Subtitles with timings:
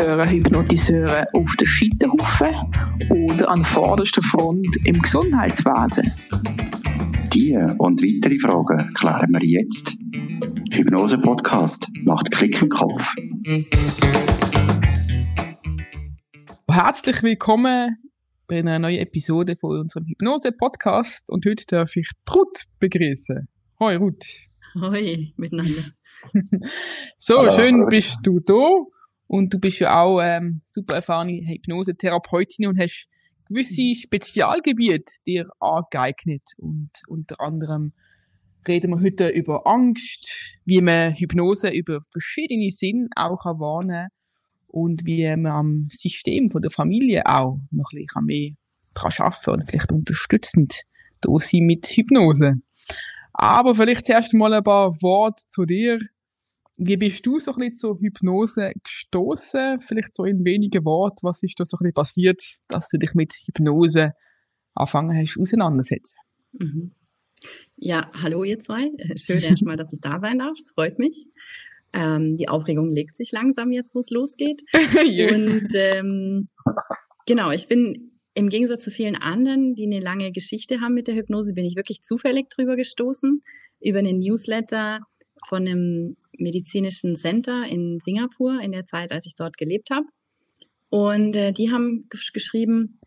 [0.00, 2.54] schwören Hypnotiseure auf den Scheiterhaufen
[3.10, 6.10] oder an vorderster Front im Gesundheitswesen?
[7.34, 9.94] Diese und weitere Fragen klären wir jetzt.
[10.72, 13.12] Hypnose Podcast macht Klick im Kopf.
[16.70, 17.98] Herzlich willkommen
[18.46, 23.48] bei einer neuen Episode von unserem Hypnose Podcast und heute darf ich Ruth begrüßen.
[23.78, 24.24] Hoi Ruth.
[24.80, 25.82] Hoi miteinander.
[27.18, 27.86] so, Hallo, schön hallo.
[27.88, 28.54] bist du da
[29.30, 33.06] und du bist ja auch ähm, super erfahrene Hypnose-Therapeutin und hast
[33.48, 33.94] gewisse.
[33.94, 36.42] Spezialgebiete dir angeeignet.
[36.56, 37.92] Und unter anderem
[38.66, 44.08] reden wir heute über Angst, wie man Hypnose über verschiedene Sinne auch kann
[44.66, 48.50] und wie man am System von der Familie auch noch ein bisschen mehr
[48.94, 50.82] dran arbeiten oder vielleicht unterstützend
[51.20, 52.54] da sein mit Hypnose.
[53.32, 56.00] Aber vielleicht zuerst mal ein paar Worte zu dir.
[56.82, 59.80] Wie bist du so ein bisschen zur Hypnose gestoßen?
[59.80, 63.12] Vielleicht so in wenigen Worten, was ist da so ein bisschen passiert, dass du dich
[63.12, 64.12] mit Hypnose
[64.74, 66.16] anfangen hast auseinandersetzen?
[66.52, 66.92] Mhm.
[67.76, 68.90] Ja, hallo ihr zwei.
[69.16, 70.56] Schön erstmal, dass ich da sein darf.
[70.58, 71.28] Es freut mich.
[71.92, 74.62] Ähm, die Aufregung legt sich langsam jetzt, wo es losgeht.
[74.72, 76.48] Und ähm,
[77.26, 81.14] genau, ich bin im Gegensatz zu vielen anderen, die eine lange Geschichte haben mit der
[81.16, 83.42] Hypnose, bin ich wirklich zufällig drüber gestoßen,
[83.80, 85.00] über einen Newsletter
[85.46, 90.06] von einem medizinischen Center in Singapur in der Zeit, als ich dort gelebt habe.
[90.88, 92.98] Und äh, die haben geschrieben,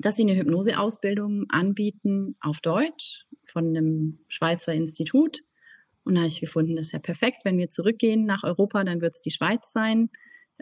[0.00, 5.40] dass sie eine Hypnoseausbildung anbieten auf Deutsch von einem Schweizer Institut.
[6.04, 7.38] Und da habe ich gefunden, das ist ja perfekt.
[7.44, 10.10] Wenn wir zurückgehen nach Europa, dann wird es die Schweiz sein.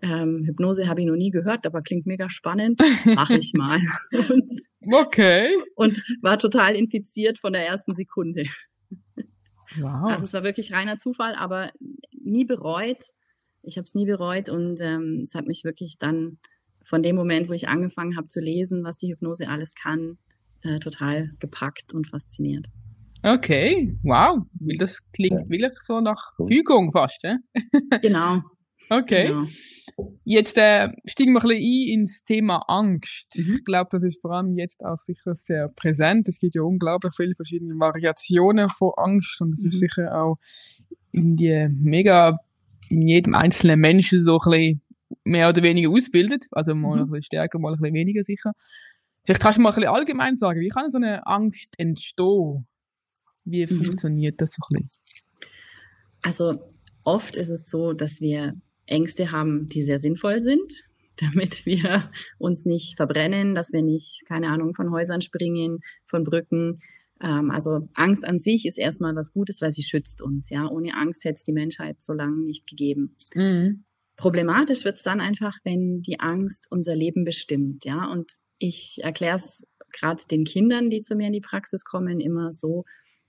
[0.03, 2.81] Ähm, Hypnose habe ich noch nie gehört, aber klingt mega spannend.
[3.15, 3.81] Mache ich mal.
[4.13, 4.51] und,
[4.93, 5.57] okay.
[5.75, 8.45] Und war total infiziert von der ersten Sekunde.
[9.77, 10.11] Wow.
[10.11, 11.73] Also es war wirklich reiner Zufall, aber
[12.13, 13.03] nie bereut.
[13.63, 16.39] Ich habe es nie bereut und ähm, es hat mich wirklich dann
[16.83, 20.19] von dem Moment, wo ich angefangen habe zu lesen, was die Hypnose alles kann,
[20.63, 22.67] äh, total gepackt und fasziniert.
[23.23, 24.39] Okay, wow.
[24.79, 25.49] Das klingt ja.
[25.49, 27.37] wirklich so nach Fügung fast, ja?
[28.03, 28.43] Genau.
[28.91, 29.29] Okay.
[29.29, 29.45] Genau.
[30.25, 33.29] Jetzt äh, steigen wir ein bisschen ein ins Thema Angst.
[33.37, 33.55] Mhm.
[33.55, 36.29] Ich glaube, das ist vor allem jetzt auch sicher sehr präsent.
[36.29, 39.71] Es gibt ja unglaublich viele verschiedene Variationen von Angst und es mhm.
[39.71, 40.39] ist sicher auch
[41.13, 42.37] in die mega
[42.89, 44.83] in jedem einzelnen Menschen so ein bisschen
[45.25, 46.47] mehr oder weniger ausbildet.
[46.51, 47.03] Also mal mhm.
[47.03, 48.53] ein bisschen stärker, mal ein bisschen weniger sicher.
[49.25, 52.67] Vielleicht kannst du mal ein bisschen allgemein sagen, wie kann so eine Angst entstehen?
[53.45, 53.85] Wie mhm.
[53.85, 54.91] funktioniert das so ein bisschen?
[56.23, 56.73] Also
[57.05, 58.55] oft ist es so, dass wir
[58.91, 60.85] Ängste haben, die sehr sinnvoll sind,
[61.17, 66.81] damit wir uns nicht verbrennen, dass wir nicht, keine Ahnung, von Häusern springen, von Brücken.
[67.23, 70.51] Ähm, also Angst an sich ist erstmal was Gutes, weil sie schützt uns.
[70.51, 73.17] Ja, ohne Angst hätte es die Menschheit so lange nicht gegeben.
[73.35, 73.85] Mhm.
[74.17, 77.85] Problematisch wird es dann einfach, wenn die Angst unser Leben bestimmt.
[77.87, 82.21] Ja, und ich erkläre es gerade den Kindern, die zu mir in die Praxis kommen,
[82.21, 82.85] immer so,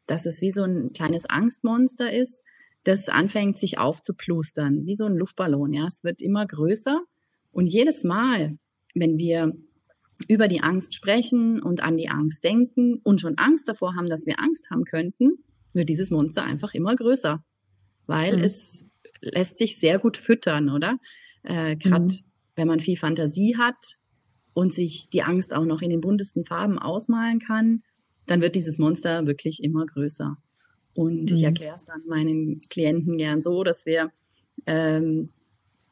[0.05, 2.43] dass es wie so ein kleines Angstmonster ist,
[2.83, 5.73] das anfängt, sich aufzuplustern, wie so ein Luftballon.
[5.73, 7.01] Ja, es wird immer größer.
[7.51, 8.57] Und jedes Mal,
[8.95, 9.53] wenn wir
[10.27, 14.25] über die Angst sprechen und an die Angst denken und schon Angst davor haben, dass
[14.25, 15.43] wir Angst haben könnten,
[15.73, 17.43] wird dieses Monster einfach immer größer,
[18.05, 18.43] weil mhm.
[18.43, 18.87] es
[19.21, 20.97] lässt sich sehr gut füttern, oder?
[21.43, 22.19] Äh, Gerade mhm.
[22.55, 23.97] wenn man viel Fantasie hat
[24.53, 27.83] und sich die Angst auch noch in den buntesten Farben ausmalen kann,
[28.27, 30.37] dann wird dieses Monster wirklich immer größer.
[30.93, 31.35] Und mhm.
[31.35, 34.11] ich erkläre es dann meinen Klienten gern so, dass wir
[34.65, 35.29] ähm,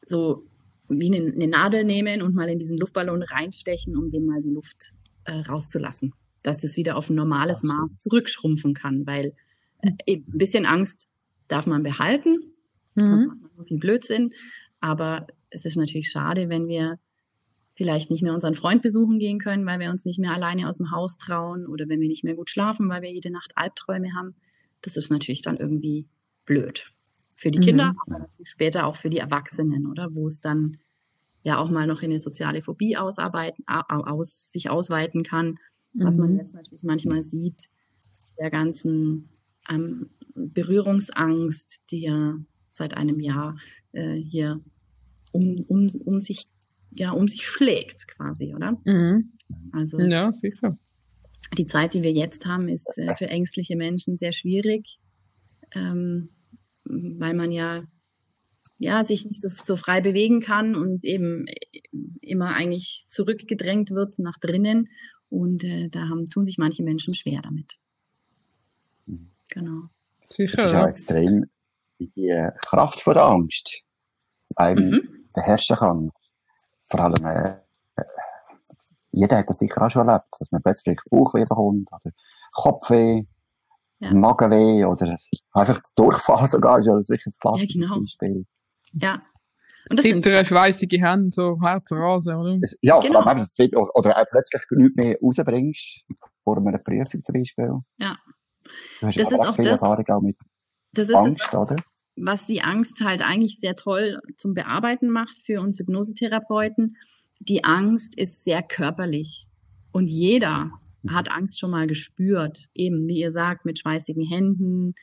[0.04, 0.44] so
[0.88, 4.50] wie eine, eine, Nadel nehmen und mal in diesen Luftballon reinstechen, um dem mal die
[4.50, 4.92] Luft
[5.24, 6.12] äh, rauszulassen.
[6.42, 9.32] Dass das wieder auf ein normales Maß zurückschrumpfen kann, weil
[9.78, 11.08] äh, ein bisschen Angst
[11.48, 12.52] darf man behalten,
[12.94, 13.10] mhm.
[13.10, 14.30] sonst macht man so viel Blödsinn.
[14.80, 16.98] Aber es ist natürlich schade, wenn wir
[17.74, 20.76] vielleicht nicht mehr unseren Freund besuchen gehen können, weil wir uns nicht mehr alleine aus
[20.76, 24.14] dem Haus trauen oder wenn wir nicht mehr gut schlafen, weil wir jede Nacht Albträume
[24.14, 24.34] haben.
[24.82, 26.08] Das ist natürlich dann irgendwie
[26.44, 26.92] blöd.
[27.36, 28.14] Für die Kinder, mhm.
[28.14, 30.14] aber später auch für die Erwachsenen, oder?
[30.14, 30.76] Wo es dann
[31.42, 35.58] ja auch mal noch in eine soziale Phobie ausarbeiten, aus, sich ausweiten kann,
[35.94, 36.04] mhm.
[36.04, 36.38] was man mhm.
[36.38, 37.70] jetzt natürlich manchmal sieht,
[38.38, 39.30] der ganzen
[39.70, 42.36] ähm, Berührungsangst, die ja
[42.68, 43.56] seit einem Jahr
[43.92, 44.60] äh, hier
[45.32, 46.46] um, um, um sich
[46.90, 48.78] ja um sich schlägt quasi, oder?
[48.84, 49.32] Mhm.
[49.72, 50.76] Also ja, sicher
[51.56, 54.98] die Zeit, die wir jetzt haben, ist äh, für ängstliche Menschen sehr schwierig,
[55.74, 56.30] ähm,
[56.84, 57.84] weil man ja
[58.78, 61.80] ja sich nicht so, so frei bewegen kann und eben äh,
[62.22, 64.88] immer eigentlich zurückgedrängt wird nach drinnen
[65.28, 67.78] und äh, da haben, tun sich manche Menschen schwer damit.
[69.48, 69.88] Genau.
[70.22, 70.56] Sicher.
[70.56, 71.50] Das ist auch extrem
[71.98, 73.82] die Kraft vor der Angst
[74.56, 75.26] einem mhm.
[75.34, 76.10] beherrschen kann.
[76.84, 77.56] vor allem, äh,
[79.10, 82.12] jeder hat das sicher auch schon erlebt, dass man plötzlich Bauchweh bekommt oder
[82.52, 83.24] Kopfweh,
[83.98, 84.14] ja.
[84.14, 85.16] Magenweh oder
[85.52, 88.00] einfach Durchfall sogar ist ja sicher ein klassisches ja, genau.
[88.00, 88.46] Beispiel.
[88.92, 89.22] Ja.
[89.88, 92.58] Und das Zittern, schweissige Hände, so Herzrasen, oder?
[92.82, 93.22] Ja, genau.
[93.22, 93.88] vor allem, genau.
[93.94, 96.04] oder auch plötzlich nichts mehr rausbringst,
[96.44, 97.72] vor einer Prüfung zum Beispiel.
[97.98, 98.16] Ja.
[99.00, 100.36] Du hast das ist auch viel das, Erfahrung auch mit
[100.92, 101.76] das ist Angst, das, oder?
[102.16, 106.96] Was die Angst halt eigentlich sehr toll zum Bearbeiten macht für uns Hypnosetherapeuten.
[107.40, 109.46] Die Angst ist sehr körperlich.
[109.92, 110.70] Und jeder
[111.08, 112.68] hat Angst schon mal gespürt.
[112.74, 114.94] Eben, wie ihr sagt, mit schweißigen Händen,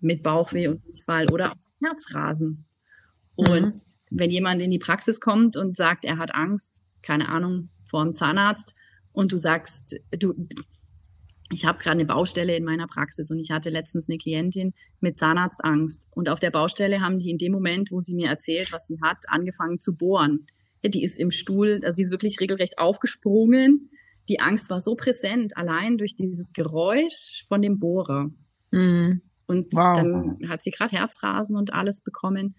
[0.00, 2.64] mit Bauchweh und Unfall oder auch Herzrasen.
[3.34, 3.80] Und mhm.
[4.10, 8.12] wenn jemand in die Praxis kommt und sagt, er hat Angst, keine Ahnung, vor dem
[8.12, 8.74] Zahnarzt,
[9.12, 10.34] und du sagst, du,
[11.50, 15.18] ich habe gerade eine Baustelle in meiner Praxis und ich hatte letztens eine Klientin mit
[15.18, 16.08] Zahnarztangst.
[16.10, 18.98] Und auf der Baustelle haben die in dem Moment, wo sie mir erzählt, was sie
[19.02, 20.46] hat, angefangen zu bohren.
[20.84, 23.90] Die ist im Stuhl, also sie ist wirklich regelrecht aufgesprungen.
[24.28, 28.30] Die Angst war so präsent, allein durch dieses Geräusch von dem Bohrer.
[28.70, 29.22] Mhm.
[29.46, 29.96] Und wow.
[29.96, 32.54] dann hat sie gerade Herzrasen und alles bekommen.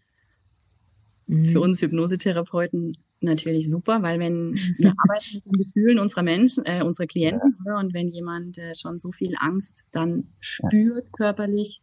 [1.27, 1.45] Mhm.
[1.45, 6.83] Für uns Hypnosetherapeuten natürlich super, weil wenn wir arbeiten mit den Gefühlen unserer Menschen, äh,
[6.83, 7.79] unserer Klienten, ja.
[7.79, 11.81] und wenn jemand äh, schon so viel Angst dann spürt körperlich,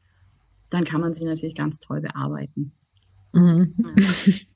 [0.68, 2.72] dann kann man sie natürlich ganz toll bearbeiten.
[3.32, 3.74] Mhm.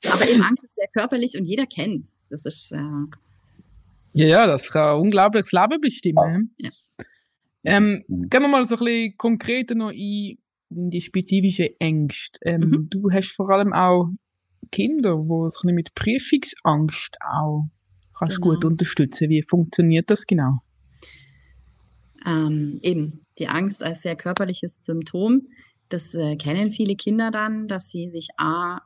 [0.03, 0.13] Ja.
[0.13, 2.25] Aber eben Angst ist sehr körperlich und jeder kennt's.
[2.29, 3.07] Das ist äh,
[4.13, 6.55] ja, ja, das kann unglaubliches Leben bestimmen.
[6.57, 6.69] Ja.
[7.65, 8.29] Ähm, mhm.
[8.29, 10.37] Gehen wir mal so ein bisschen konkreter noch ein
[10.69, 12.39] in die spezifische Ängste.
[12.43, 12.87] Ähm, mhm.
[12.89, 14.09] Du hast vor allem auch
[14.71, 17.67] Kinder, wo es mit Prüfungsangst auch
[18.17, 18.55] kannst genau.
[18.55, 19.29] gut unterstützen.
[19.29, 20.59] Wie funktioniert das genau?
[22.25, 25.47] Ähm, eben, die Angst als sehr körperliches Symptom.
[25.89, 28.81] Das äh, kennen viele Kinder dann, dass sie sich A,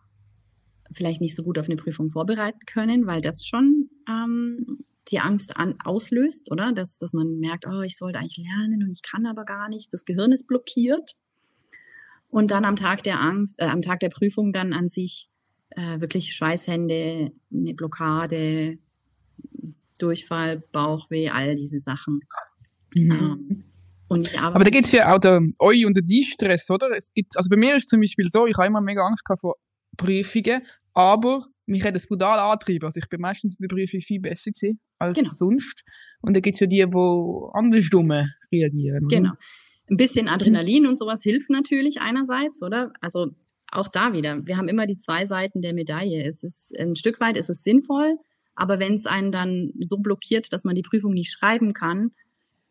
[0.92, 4.80] vielleicht nicht so gut auf eine Prüfung vorbereiten können, weil das schon ähm,
[5.10, 6.72] die Angst an, auslöst, oder?
[6.74, 9.94] Dass, dass man merkt, oh, ich sollte eigentlich lernen und ich kann aber gar nicht.
[9.94, 11.16] Das Gehirn ist blockiert.
[12.30, 15.30] Und dann am Tag der Angst, äh, am Tag der Prüfung dann an sich
[15.72, 18.78] äh, wirklich Schweißhände, eine Blockade,
[19.98, 22.22] Durchfall, Bauchweh, all diese Sachen.
[22.96, 23.12] Mhm.
[23.12, 23.64] Ähm,
[24.10, 26.90] Aber da geht's ja auch der euch und die Stress, oder?
[26.96, 29.56] Es gibt, also bei mir ist zum Beispiel so, ich habe immer mega Angst vor
[29.98, 30.64] Prüfungen,
[30.94, 32.86] aber mich hat es brutal angetrieben.
[32.86, 35.30] Also ich bin meistens in der Prüfung viel besser gewesen als genau.
[35.32, 35.84] sonst.
[36.22, 38.12] Und da gibt's ja die, die andersrum
[38.52, 39.06] reagieren.
[39.06, 39.16] Oder?
[39.16, 39.32] Genau.
[39.90, 42.92] Ein bisschen Adrenalin und sowas hilft natürlich einerseits, oder?
[43.02, 43.28] Also
[43.72, 46.24] auch da wieder, wir haben immer die zwei Seiten der Medaille.
[46.26, 48.18] Es ist ein Stück weit ist es sinnvoll,
[48.56, 52.12] aber wenn es einen dann so blockiert, dass man die Prüfung nicht schreiben kann,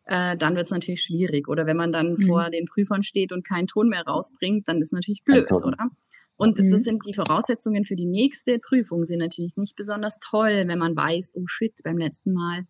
[0.09, 1.47] äh, dann wird es natürlich schwierig.
[1.47, 2.25] Oder wenn man dann mhm.
[2.25, 5.89] vor den Prüfern steht und keinen Ton mehr rausbringt, dann ist natürlich blöd, oder?
[6.35, 6.71] Und mhm.
[6.71, 10.95] das sind die Voraussetzungen für die nächste Prüfung sind natürlich nicht besonders toll, wenn man
[10.95, 12.65] weiß, oh shit, beim letzten Mal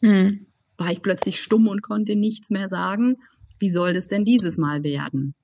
[0.00, 0.46] mhm.
[0.76, 3.18] war ich plötzlich stumm und konnte nichts mehr sagen.
[3.60, 5.34] Wie soll das denn dieses Mal werden?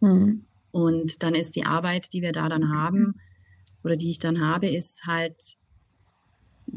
[0.00, 0.46] Mhm.
[0.72, 3.20] Und dann ist die Arbeit, die wir da dann haben
[3.84, 5.56] oder die ich dann habe, ist halt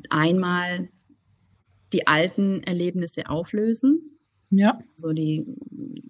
[0.09, 0.89] einmal
[1.93, 4.19] die alten Erlebnisse auflösen.
[4.51, 4.79] Ja.
[4.95, 5.45] So die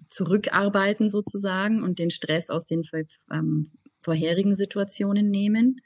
[0.08, 2.82] zurückarbeiten sozusagen und den Stress aus den
[3.32, 5.80] ähm, vorherigen Situationen nehmen.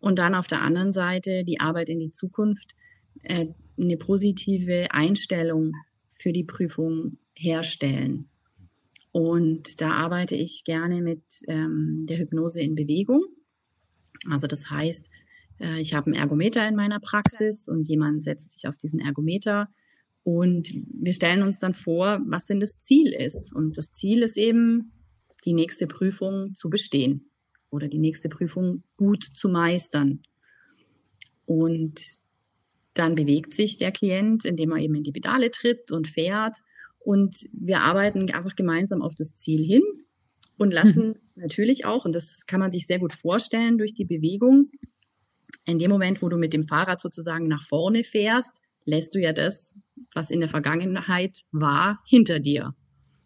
[0.00, 2.74] Und dann auf der anderen Seite die Arbeit in die Zukunft,
[3.22, 3.46] äh,
[3.80, 5.72] eine positive Einstellung
[6.14, 8.28] für die Prüfung herstellen.
[9.12, 13.22] Und da arbeite ich gerne mit ähm, der Hypnose in Bewegung.
[14.30, 15.08] Also das heißt,
[15.78, 19.68] ich habe einen Ergometer in meiner Praxis und jemand setzt sich auf diesen Ergometer
[20.24, 23.52] und wir stellen uns dann vor, was denn das Ziel ist.
[23.54, 24.92] Und das Ziel ist eben,
[25.44, 27.28] die nächste Prüfung zu bestehen
[27.70, 30.22] oder die nächste Prüfung gut zu meistern.
[31.46, 32.00] Und
[32.94, 36.58] dann bewegt sich der Klient, indem er eben in die Pedale tritt und fährt
[37.00, 39.82] und wir arbeiten einfach gemeinsam auf das Ziel hin
[40.58, 41.14] und lassen mhm.
[41.34, 44.70] natürlich auch, und das kann man sich sehr gut vorstellen durch die Bewegung,
[45.64, 49.32] in dem Moment, wo du mit dem Fahrrad sozusagen nach vorne fährst, lässt du ja
[49.32, 49.74] das,
[50.14, 52.74] was in der Vergangenheit war, hinter dir.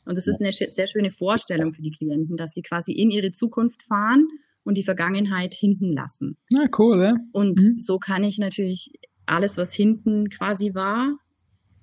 [0.04, 3.33] Und das ist eine sehr schöne Vorstellung für die Klienten, dass sie quasi in ihre
[3.33, 4.28] Zukunft fahren
[4.62, 6.37] und die Vergangenheit hinten lassen.
[6.50, 7.16] Na, cool, ja?
[7.33, 7.80] Und mhm.
[7.80, 8.92] so kann ich natürlich
[9.26, 11.18] alles, was hinten quasi war,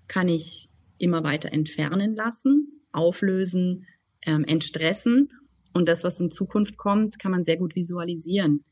[0.08, 3.86] kann ich immer weiter entfernen lassen, auflösen,
[4.26, 5.30] ähm, entstressen.
[5.74, 8.64] Und das, was in Zukunft kommt, kann man sehr gut visualisieren.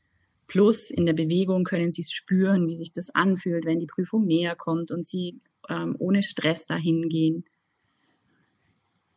[0.52, 4.26] Plus in der Bewegung können Sie es spüren, wie sich das anfühlt, wenn die Prüfung
[4.26, 5.40] näher kommt und Sie
[5.70, 7.46] ähm, ohne Stress dahin gehen.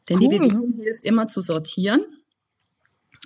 [0.08, 0.30] Denn cool.
[0.30, 2.06] die Bewegung hilft immer zu sortieren.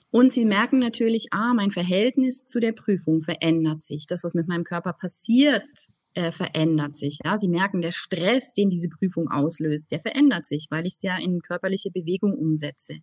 [0.09, 4.07] Und sie merken natürlich, ah, mein Verhältnis zu der Prüfung verändert sich.
[4.07, 5.67] Das, was mit meinem Körper passiert,
[6.15, 7.19] äh, verändert sich.
[7.23, 11.03] Ja, sie merken, der Stress, den diese Prüfung auslöst, der verändert sich, weil ich es
[11.03, 13.01] ja in körperliche Bewegung umsetze.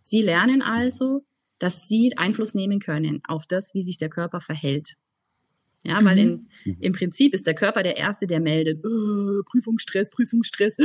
[0.00, 1.24] Sie lernen also,
[1.58, 4.96] dass sie Einfluss nehmen können auf das, wie sich der Körper verhält.
[5.84, 6.76] Ja, weil in, mhm.
[6.80, 10.76] im Prinzip ist der Körper der Erste, der meldet, äh, Prüfungsstress, Prüfungsstress,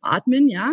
[0.00, 0.72] atmen, ja.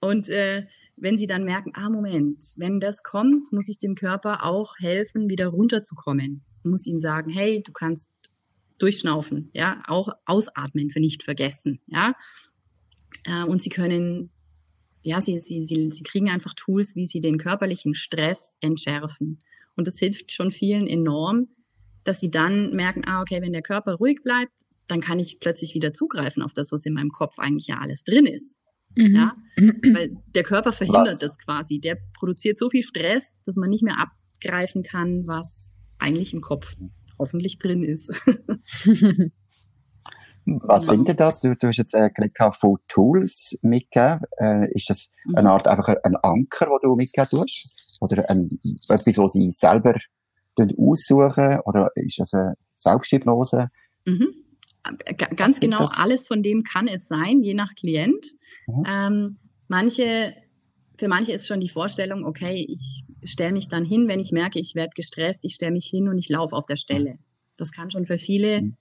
[0.00, 0.66] Und äh,
[0.96, 5.28] wenn sie dann merken, ah, Moment, wenn das kommt, muss ich dem Körper auch helfen,
[5.28, 6.44] wieder runterzukommen.
[6.64, 8.10] Ich muss ihm sagen, hey, du kannst
[8.78, 12.14] durchschnaufen, ja, auch ausatmen für nicht vergessen, ja.
[13.24, 14.30] Äh, und sie können,
[15.06, 19.38] ja, sie, sie, sie, sie kriegen einfach Tools, wie sie den körperlichen Stress entschärfen.
[19.76, 21.46] Und das hilft schon vielen enorm,
[22.02, 24.52] dass sie dann merken, ah, okay, wenn der Körper ruhig bleibt,
[24.88, 28.02] dann kann ich plötzlich wieder zugreifen auf das, was in meinem Kopf eigentlich ja alles
[28.02, 28.58] drin ist.
[28.96, 29.14] Mhm.
[29.14, 29.36] Ja,
[29.94, 31.18] weil der Körper verhindert was?
[31.20, 31.78] das quasi.
[31.78, 36.74] Der produziert so viel Stress, dass man nicht mehr abgreifen kann, was eigentlich im Kopf
[37.16, 38.10] hoffentlich drin ist.
[40.46, 41.40] Was sind denn das?
[41.40, 44.24] Du, du hast jetzt äh, gerade von Tools mitgegeben.
[44.38, 45.36] Äh, ist das mhm.
[45.36, 47.74] eine Art einfach ein Anker, den du mitgegeben tust?
[48.00, 48.50] Oder ein,
[48.88, 49.94] etwas, was sie selber
[50.56, 51.60] aussuchen?
[51.64, 53.70] Oder ist das eine Selbsthypnose?
[54.04, 54.28] Mhm.
[55.34, 55.98] Ganz genau, das?
[55.98, 58.26] alles von dem kann es sein, je nach Klient.
[58.68, 58.84] Mhm.
[58.86, 59.36] Ähm,
[59.66, 60.32] manche,
[60.96, 64.60] für manche ist schon die Vorstellung, okay, ich stelle mich dann hin, wenn ich merke,
[64.60, 67.18] ich werde gestresst, ich stelle mich hin und ich laufe auf der Stelle.
[67.56, 68.76] Das kann schon für viele mhm.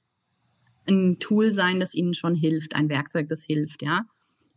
[0.88, 4.06] Ein Tool sein, das ihnen schon hilft, ein Werkzeug, das hilft, ja.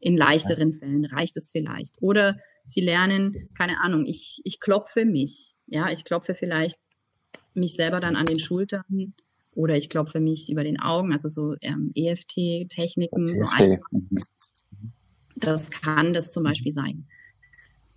[0.00, 1.96] In leichteren Fällen reicht es vielleicht.
[2.00, 6.78] Oder sie lernen, keine Ahnung, ich, ich klopfe mich, ja, ich klopfe vielleicht
[7.54, 9.14] mich selber dann an den Schultern
[9.54, 13.26] oder ich klopfe mich über den Augen, also so ähm, EFT-Techniken.
[13.26, 13.38] EFT.
[13.38, 13.90] So einfach.
[13.90, 14.22] Mhm.
[15.36, 17.08] das kann das zum Beispiel sein.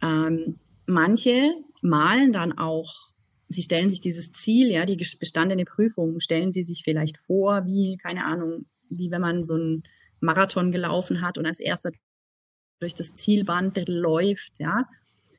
[0.01, 0.57] Ähm,
[0.87, 3.10] manche malen dann auch,
[3.51, 7.97] sie stellen sich dieses Ziel, ja, die bestandene Prüfung, stellen sie sich vielleicht vor, wie,
[7.97, 9.83] keine Ahnung, wie wenn man so einen
[10.19, 11.91] Marathon gelaufen hat und als erster
[12.79, 14.85] durch das Zielband läuft, ja.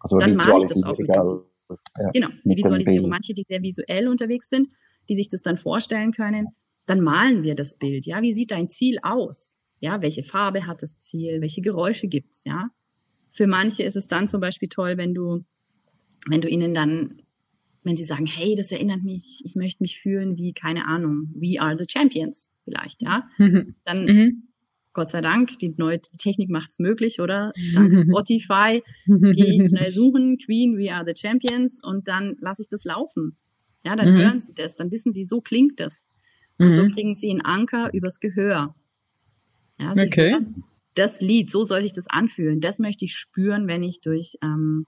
[0.00, 3.08] Also dann male ich das auch mit, ja, genau, die Visualisierung.
[3.08, 4.68] Manche, die sehr visuell unterwegs sind,
[5.08, 6.48] die sich das dann vorstellen können,
[6.86, 8.06] dann malen wir das Bild.
[8.06, 9.58] Ja, wie sieht dein Ziel aus?
[9.80, 11.40] Ja, welche Farbe hat das Ziel?
[11.40, 12.44] Welche Geräusche gibt's?
[12.44, 12.70] Ja,
[13.30, 15.44] für manche ist es dann zum Beispiel toll, wenn du,
[16.28, 17.21] wenn du ihnen dann,
[17.82, 21.60] wenn sie sagen, hey, das erinnert mich, ich möchte mich fühlen wie, keine Ahnung, we
[21.60, 23.28] are the champions, vielleicht, ja,
[23.84, 24.48] dann mhm.
[24.94, 27.52] Gott sei Dank, die neue die Technik macht's möglich, oder?
[27.74, 32.68] Dank Spotify gehe ich schnell suchen, Queen, We Are the Champions und dann lasse ich
[32.68, 33.38] das laufen.
[33.86, 34.18] Ja, dann mhm.
[34.18, 36.08] hören sie das, dann wissen sie, so klingt das.
[36.58, 36.74] Und mhm.
[36.74, 38.74] so kriegen sie einen Anker übers Gehör.
[39.78, 40.32] Ja, sie okay.
[40.32, 42.60] Hören das Lied, so soll sich das anfühlen.
[42.60, 44.86] Das möchte ich spüren, wenn ich durch, ähm,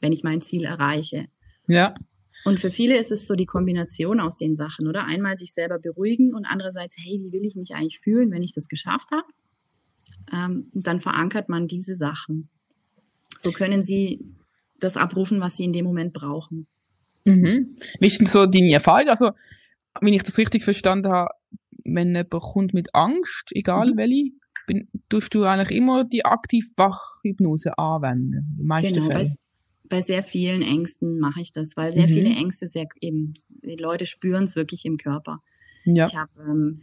[0.00, 1.26] wenn ich mein Ziel erreiche.
[1.66, 1.94] Ja.
[2.44, 5.04] Und für viele ist es so die Kombination aus den Sachen, oder?
[5.04, 8.52] Einmal sich selber beruhigen und andererseits, hey, wie will ich mich eigentlich fühlen, wenn ich
[8.52, 9.26] das geschafft habe?
[10.32, 12.48] ähm, dann verankert man diese Sachen.
[13.36, 14.20] So können sie
[14.78, 16.66] das abrufen, was sie in dem Moment brauchen.
[17.24, 17.76] Mhm.
[17.98, 19.08] Wie ist denn so deine Erfahrung?
[19.08, 19.30] Also,
[20.00, 21.30] wenn ich das richtig verstanden habe,
[21.84, 23.96] wenn jemand kommt mit Angst, egal mhm.
[23.96, 24.30] welche,
[24.66, 28.56] bin, tust du eigentlich immer die Aktiv-Wachhypnose anwenden?
[28.80, 29.30] Genau, bei,
[29.90, 32.12] bei, sehr vielen Ängsten mache ich das, weil sehr mhm.
[32.12, 35.42] viele Ängste sehr eben, die Leute spüren es wirklich im Körper.
[35.84, 36.06] Ja.
[36.06, 36.82] Ich habe ähm,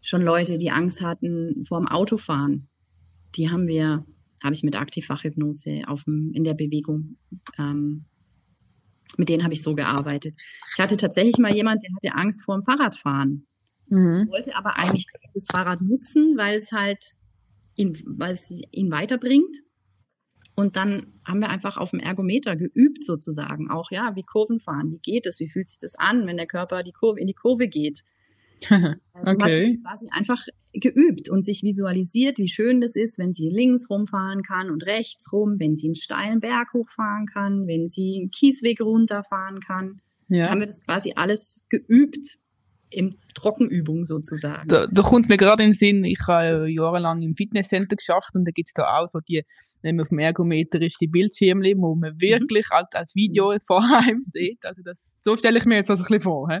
[0.00, 2.68] schon Leute, die Angst hatten vor dem Autofahren.
[3.34, 4.06] Die haben wir,
[4.42, 7.16] habe ich mit Aktivfachhypnose auf dem, in der Bewegung,
[7.58, 8.06] ähm,
[9.16, 10.34] mit denen habe ich so gearbeitet.
[10.72, 13.46] Ich hatte tatsächlich mal jemand, der hatte Angst vor dem Fahrradfahren.
[13.88, 14.28] Mhm.
[14.30, 17.14] Wollte aber eigentlich das Fahrrad nutzen, weil es halt
[17.76, 19.56] ihn, weil es ihn weiterbringt.
[20.56, 24.90] Und dann haben wir einfach auf dem Ergometer geübt sozusagen auch, ja, wie Kurven fahren,
[24.90, 27.34] wie geht es, wie fühlt sich das an, wenn der Körper die Kurve in die
[27.34, 28.02] Kurve geht.
[29.12, 29.44] Also okay.
[29.44, 30.42] hat sie quasi einfach
[30.74, 35.32] geübt und sich visualisiert, wie schön das ist, wenn sie links rumfahren kann und rechts
[35.32, 40.02] rum, wenn sie einen steilen Berg hochfahren kann, wenn sie einen Kiesweg runterfahren kann.
[40.28, 40.50] Ja.
[40.50, 42.38] Haben wir das quasi alles geübt
[42.90, 44.68] in Trockenübung sozusagen.
[44.68, 48.46] Da, da kommt mir gerade in den Sinn, ich habe jahrelang im Fitnesscenter geschafft und
[48.46, 49.42] da gibt's da auch so die,
[49.82, 52.20] wenn man auf dem Ergometer ist, die Bildschirme, wo man mhm.
[52.20, 52.86] wirklich mhm.
[52.92, 53.60] als Video mhm.
[53.66, 54.64] vor einem sieht.
[54.64, 56.48] Also das, so stelle ich mir jetzt das ein bisschen vor.
[56.50, 56.60] He?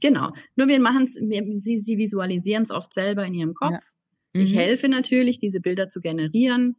[0.00, 0.30] Genau.
[0.56, 3.72] Nur wir machen es, sie, sie visualisieren es oft selber in ihrem Kopf.
[3.72, 4.40] Ja.
[4.40, 4.42] Mhm.
[4.42, 6.76] Ich helfe natürlich, diese Bilder zu generieren.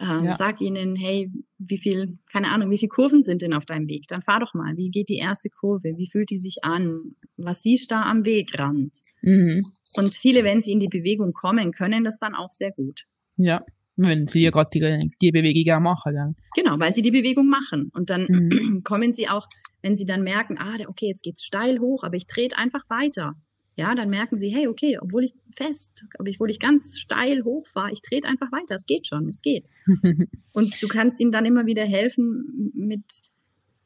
[0.00, 0.36] Ähm, ja.
[0.36, 1.30] Sag ihnen, hey,
[1.66, 4.04] wie viel, keine Ahnung, wie viele Kurven sind denn auf deinem Weg?
[4.08, 4.76] Dann fahr doch mal.
[4.76, 5.94] Wie geht die erste Kurve?
[5.96, 7.16] Wie fühlt die sich an?
[7.36, 8.92] Was siehst du da am Wegrand?
[9.22, 9.66] Mhm.
[9.96, 13.04] Und viele, wenn sie in die Bewegung kommen, können das dann auch sehr gut.
[13.36, 13.64] Ja.
[13.96, 16.34] Wenn sie ja gerade die, die Bewegung machen, gell?
[16.56, 17.92] Genau, weil sie die Bewegung machen.
[17.94, 18.82] Und dann mhm.
[18.84, 19.46] kommen sie auch,
[19.82, 23.34] wenn sie dann merken, ah, okay, jetzt geht's steil hoch, aber ich trete einfach weiter.
[23.76, 27.90] Ja, dann merken sie, hey, okay, obwohl ich fest, obwohl ich ganz steil hoch war,
[27.90, 28.76] ich trete einfach weiter.
[28.76, 29.68] Es geht schon, es geht.
[30.54, 33.02] und du kannst ihnen dann immer wieder helfen mit,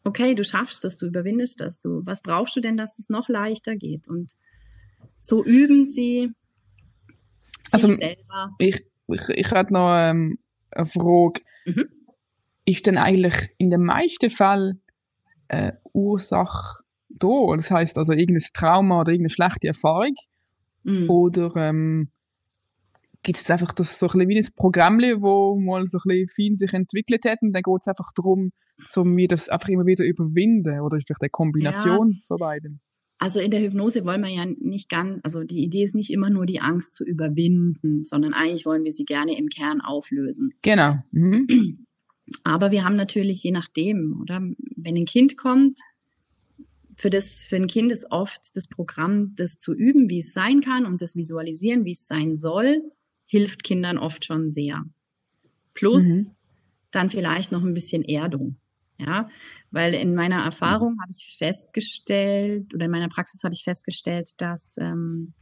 [0.05, 3.31] okay, du schaffst das, du überwindest das, du, was brauchst du denn, dass das noch
[3.31, 4.09] leichter geht?
[4.09, 4.33] Und
[5.21, 6.33] so üben sie
[7.71, 8.55] also, selber.
[8.59, 10.39] Ich, ich, ich hatte noch ähm,
[10.71, 11.41] eine Frage.
[11.67, 11.89] Mhm.
[12.65, 14.83] Ist denn eigentlich in den meisten Fällen
[15.49, 16.78] äh, Ursache
[17.19, 17.57] da?
[17.57, 20.15] Das heißt also irgendein Trauma oder irgendeine schlechte Erfahrung?
[20.85, 21.11] Mhm.
[21.11, 22.11] Oder ähm,
[23.23, 26.29] gibt es einfach das so ein bisschen wie ein Programm, wo mal so ein bisschen
[26.29, 28.53] fein sich entwickelt hat und dann geht es einfach darum,
[28.97, 32.21] um das einfach immer wieder überwinden oder ist vielleicht eine Kombination ja.
[32.27, 32.81] von beidem?
[33.21, 36.31] Also in der Hypnose wollen wir ja nicht ganz, also die Idee ist nicht immer
[36.31, 40.55] nur die Angst zu überwinden, sondern eigentlich wollen wir sie gerne im Kern auflösen.
[40.63, 40.99] Genau.
[41.11, 41.85] Mhm.
[42.45, 44.41] Aber wir haben natürlich je nachdem, oder
[44.77, 45.81] wenn ein Kind kommt,
[46.99, 50.61] für das für ein Kind ist oft das Programm, das zu üben, wie es sein
[50.61, 52.83] kann und das Visualisieren, wie es sein soll,
[53.25, 54.85] hilft Kindern oft schon sehr.
[55.75, 56.31] Plus mhm.
[56.91, 58.57] dann vielleicht noch ein bisschen Erdung.
[59.01, 59.29] Ja,
[59.71, 64.77] weil in meiner Erfahrung habe ich festgestellt oder in meiner Praxis habe ich festgestellt, dass
[64.79, 65.35] ähm,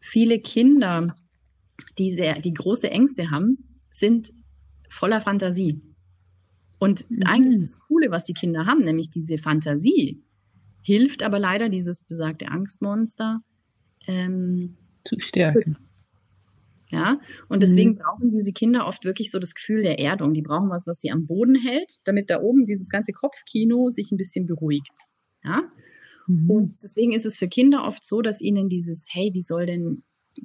[0.00, 1.14] viele Kinder,
[1.98, 4.32] die sehr, die große Ängste haben, sind
[4.88, 5.82] voller Fantasie.
[6.84, 7.22] Und mhm.
[7.24, 10.22] eigentlich das Coole, was die Kinder haben, nämlich diese Fantasie,
[10.82, 13.40] hilft aber leider dieses besagte Angstmonster
[14.06, 15.78] ähm, zu stärken.
[16.90, 17.96] Ja, und deswegen mhm.
[17.96, 20.34] brauchen diese Kinder oft wirklich so das Gefühl der Erdung.
[20.34, 24.12] Die brauchen was, was sie am Boden hält, damit da oben dieses ganze Kopfkino sich
[24.12, 24.92] ein bisschen beruhigt.
[25.42, 25.62] Ja,
[26.26, 26.50] mhm.
[26.50, 30.02] und deswegen ist es für Kinder oft so, dass ihnen dieses, hey, wie soll denn,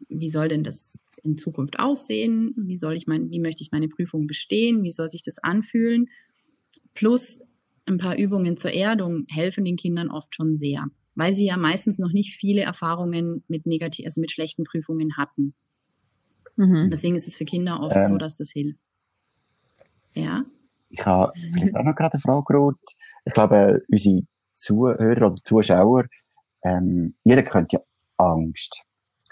[0.07, 2.53] wie soll denn das in Zukunft aussehen?
[2.55, 4.83] Wie soll ich mein, wie möchte ich meine Prüfung bestehen?
[4.83, 6.07] Wie soll sich das anfühlen?
[6.93, 7.41] Plus
[7.85, 11.97] ein paar Übungen zur Erdung helfen den Kindern oft schon sehr, weil sie ja meistens
[11.97, 15.53] noch nicht viele Erfahrungen mit negativ, also mit schlechten Prüfungen hatten.
[16.55, 16.89] Mhm.
[16.91, 18.79] Deswegen ist es für Kinder oft ähm, so, dass das hilft.
[20.13, 20.43] Ja.
[20.89, 22.77] Ich habe vielleicht auch noch gerade eine Frage, Ruth.
[23.25, 24.21] Ich glaube, unsere
[24.55, 26.05] Zuhörer oder Zuschauer,
[26.63, 27.79] ähm, jeder kennt ja
[28.17, 28.83] Angst.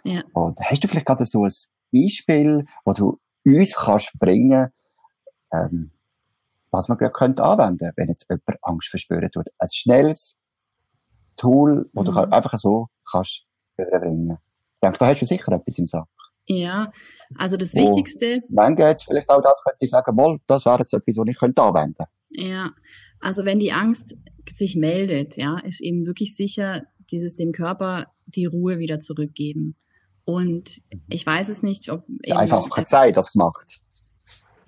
[0.03, 0.23] Ja.
[0.33, 1.51] Und hast du vielleicht gerade so ein
[1.91, 4.69] Beispiel, wo du uns kannst bringen,
[5.51, 5.91] ähm,
[6.71, 9.47] was man gerade könnte anwenden, wenn jetzt jemand Angst verspüren tut.
[9.57, 10.37] Ein schnelles
[11.35, 12.05] Tool, wo mhm.
[12.05, 13.45] du einfach so kannst
[13.77, 14.37] bringen.
[14.75, 16.07] Ich denke, da hast du sicher etwas im Sack.
[16.45, 16.91] Ja,
[17.35, 18.41] also das Wichtigste.
[18.47, 21.37] Wenn jetzt vielleicht auch das könnte ich sagen, mal, das wäre jetzt etwas, was ich
[21.37, 22.05] könnte anwenden.
[22.29, 22.71] Ja,
[23.19, 24.17] also wenn die Angst
[24.49, 29.75] sich meldet, ja, ist eben wirklich sicher, dieses dem Körper die Ruhe wieder zurückgeben.
[30.23, 33.81] Und ich weiß es nicht, ob ja, einfach verzeiht das gemacht.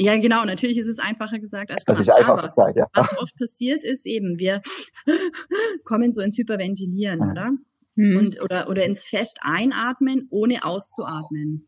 [0.02, 2.08] Ja, genau, natürlich ist es einfacher gesagt als das gemacht.
[2.08, 2.88] Das ist einfacher gesagt, ja.
[2.94, 4.62] Was oft passiert ist eben, wir
[5.84, 7.32] kommen so ins Hyperventilieren, ja.
[7.32, 7.50] oder?
[7.96, 8.18] Mhm.
[8.18, 11.68] Und, oder, oder ins Fest einatmen, ohne auszuatmen.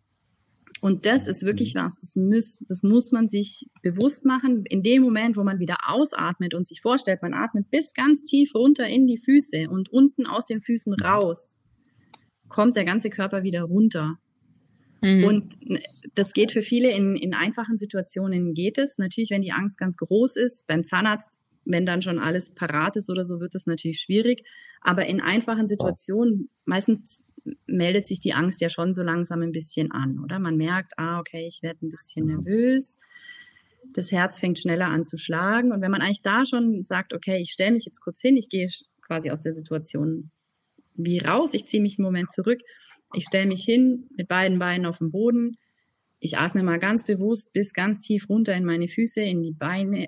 [0.79, 1.79] Und das ist wirklich mhm.
[1.79, 4.63] was, das muss, das muss man sich bewusst machen.
[4.69, 8.55] In dem Moment, wo man wieder ausatmet und sich vorstellt, man atmet bis ganz tief
[8.55, 11.05] runter in die Füße und unten aus den Füßen mhm.
[11.05, 11.59] raus,
[12.47, 14.17] kommt der ganze Körper wieder runter.
[15.01, 15.23] Mhm.
[15.23, 15.57] Und
[16.15, 18.97] das geht für viele in, in einfachen Situationen geht es.
[18.97, 23.09] Natürlich, wenn die Angst ganz groß ist, beim Zahnarzt, wenn dann schon alles parat ist
[23.09, 24.43] oder so, wird das natürlich schwierig.
[24.81, 27.23] Aber in einfachen Situationen, meistens
[27.65, 30.39] meldet sich die Angst ja schon so langsam ein bisschen an, oder?
[30.39, 32.35] Man merkt, ah, okay, ich werde ein bisschen mhm.
[32.35, 32.97] nervös.
[33.93, 35.71] Das Herz fängt schneller an zu schlagen.
[35.71, 38.49] Und wenn man eigentlich da schon sagt, okay, ich stelle mich jetzt kurz hin, ich
[38.49, 38.69] gehe
[39.01, 40.29] quasi aus der Situation
[40.93, 42.61] wie raus, ich ziehe mich einen Moment zurück,
[43.13, 45.57] ich stelle mich hin mit beiden Beinen auf dem Boden,
[46.23, 50.07] ich atme mal ganz bewusst bis ganz tief runter in meine Füße, in die Beine,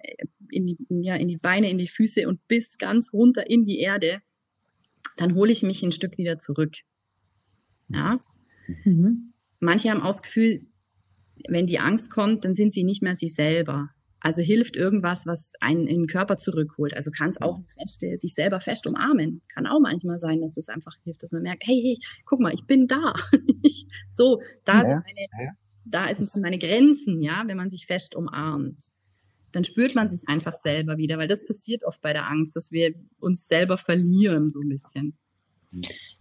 [0.52, 3.80] in die, ja, in die Beine, in die Füße und bis ganz runter in die
[3.80, 4.22] Erde.
[5.18, 6.76] Dann hole ich mich ein Stück wieder zurück.
[7.88, 8.20] Ja.
[8.84, 9.34] Mhm.
[9.60, 10.68] Manche haben auch das Gefühl,
[11.48, 13.89] wenn die Angst kommt, dann sind sie nicht mehr sich selber.
[14.23, 16.93] Also hilft irgendwas, was einen in den Körper zurückholt.
[16.93, 19.41] Also kann es auch fest, sich selber fest umarmen.
[19.53, 22.53] Kann auch manchmal sein, dass das einfach hilft, dass man merkt, hey, hey, guck mal,
[22.53, 23.13] ich bin da.
[24.13, 25.51] so, da ja, sind meine, ja.
[25.83, 28.81] da sind meine Grenzen, ja, wenn man sich fest umarmt.
[29.51, 32.71] Dann spürt man sich einfach selber wieder, weil das passiert oft bei der Angst, dass
[32.71, 35.17] wir uns selber verlieren, so ein bisschen.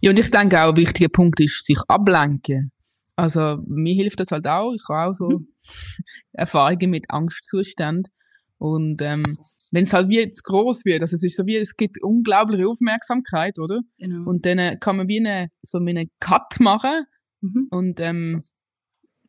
[0.01, 2.73] Ja, und ich denke auch, ein wichtiger Punkt ist, sich ablenken.
[3.15, 4.73] Also, mir hilft das halt auch.
[4.73, 5.47] Ich habe auch so mhm.
[6.33, 8.11] Erfahrungen mit Angstzuständen.
[8.57, 9.37] Und ähm,
[9.71, 12.67] wenn es halt wie jetzt groß wird, also es ist so wie, es gibt unglaubliche
[12.67, 13.81] Aufmerksamkeit, oder?
[13.97, 14.29] Genau.
[14.29, 17.05] Und dann äh, kann man wie eine, so einen Cut machen
[17.41, 17.67] mhm.
[17.71, 18.43] und ähm,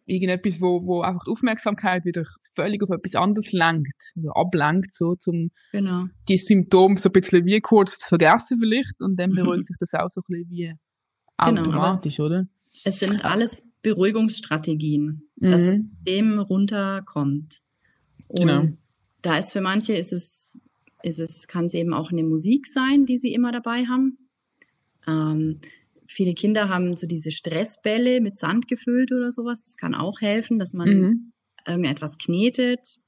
[0.06, 5.14] irgendetwas, wo, wo einfach die Aufmerksamkeit wieder völlig auf etwas anderes lenkt oder ablenkt, so
[5.14, 6.06] zum genau.
[6.28, 9.36] die Symptome so ein bisschen wie kurz zu vergessen vielleicht und dann mhm.
[9.36, 9.66] beruhigt mhm.
[9.66, 10.74] sich das auch so ein bisschen wie
[11.38, 12.46] genau, automatisch, genau, oder?
[12.84, 15.50] Es sind alles Beruhigungsstrategien, mhm.
[15.50, 17.60] dass das System runterkommt.
[18.28, 18.68] Und genau.
[19.22, 20.58] da ist für manche ist es,
[21.02, 24.18] ist es, kann es eben auch eine Musik sein, die sie immer dabei haben.
[25.06, 25.58] Ähm,
[26.06, 29.64] viele Kinder haben so diese Stressbälle mit Sand gefüllt oder sowas.
[29.64, 31.32] Das kann auch helfen, dass man mhm.
[31.66, 32.98] irgendetwas knetet.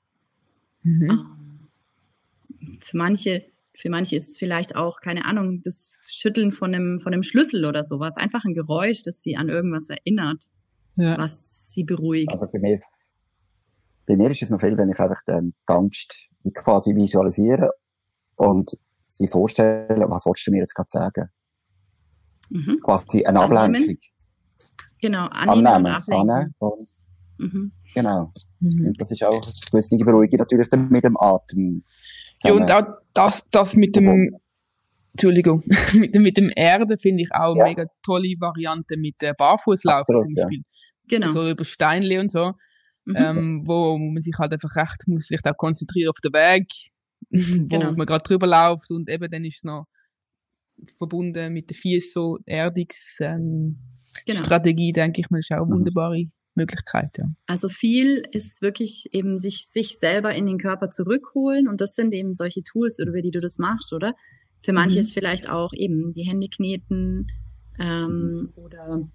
[0.82, 1.10] Mhm.
[1.10, 6.98] Ähm, für manche, für manche ist es vielleicht auch, keine Ahnung, das Schütteln von einem,
[6.98, 8.16] von einem Schlüssel oder sowas.
[8.16, 10.46] Einfach ein Geräusch, das sie an irgendwas erinnert,
[10.96, 11.16] ja.
[11.18, 12.32] was sie beruhigt.
[12.32, 12.80] Also bei mir,
[14.06, 17.70] bei mir ist es noch viel, wenn ich einfach den, die Angst quasi visualisiere
[18.36, 21.28] und sie vorstellen, was willst du mir jetzt gerade sagen?
[22.50, 22.80] Mhm.
[22.82, 23.96] Quasi eine Ablenkung.
[25.00, 26.88] Genau, annehmen, annehmen und annehmen und,
[27.38, 27.72] mhm.
[27.94, 28.32] Genau.
[28.60, 28.88] Mhm.
[28.88, 31.84] Und das ist auch eine gewisse Beruhigung natürlich mit dem Atem.
[32.42, 32.84] Ja, und auch
[33.14, 34.38] das, das mit dem,
[35.12, 35.62] Entschuldigung,
[35.94, 37.64] mit dem, mit dem Erde finde ich auch ja.
[37.64, 40.58] eine mega tolle Variante mit äh, Barfußlaufen zum Beispiel.
[40.58, 40.64] Ja.
[41.08, 41.30] Genau.
[41.30, 42.52] So über Steinle und so.
[43.04, 43.16] Mhm.
[43.16, 46.66] Ähm, wo man sich halt einfach recht muss vielleicht auch konzentrieren auf den Weg,
[47.30, 47.92] wo genau.
[47.92, 49.86] man gerade drüber läuft und eben dann ist es noch
[50.98, 53.78] verbunden mit der FISO Erdungsstrategie, ähm,
[54.24, 54.92] genau.
[54.92, 55.70] denke ich mal, ist auch eine mhm.
[55.70, 56.24] wunderbare
[56.56, 57.18] Möglichkeit.
[57.18, 57.26] Ja.
[57.46, 62.12] Also viel ist wirklich eben sich, sich selber in den Körper zurückholen und das sind
[62.12, 64.14] eben solche Tools, über die du das machst, oder?
[64.64, 65.00] Für manche mhm.
[65.00, 67.28] ist vielleicht auch eben die Hände kneten
[67.78, 69.08] ähm, oder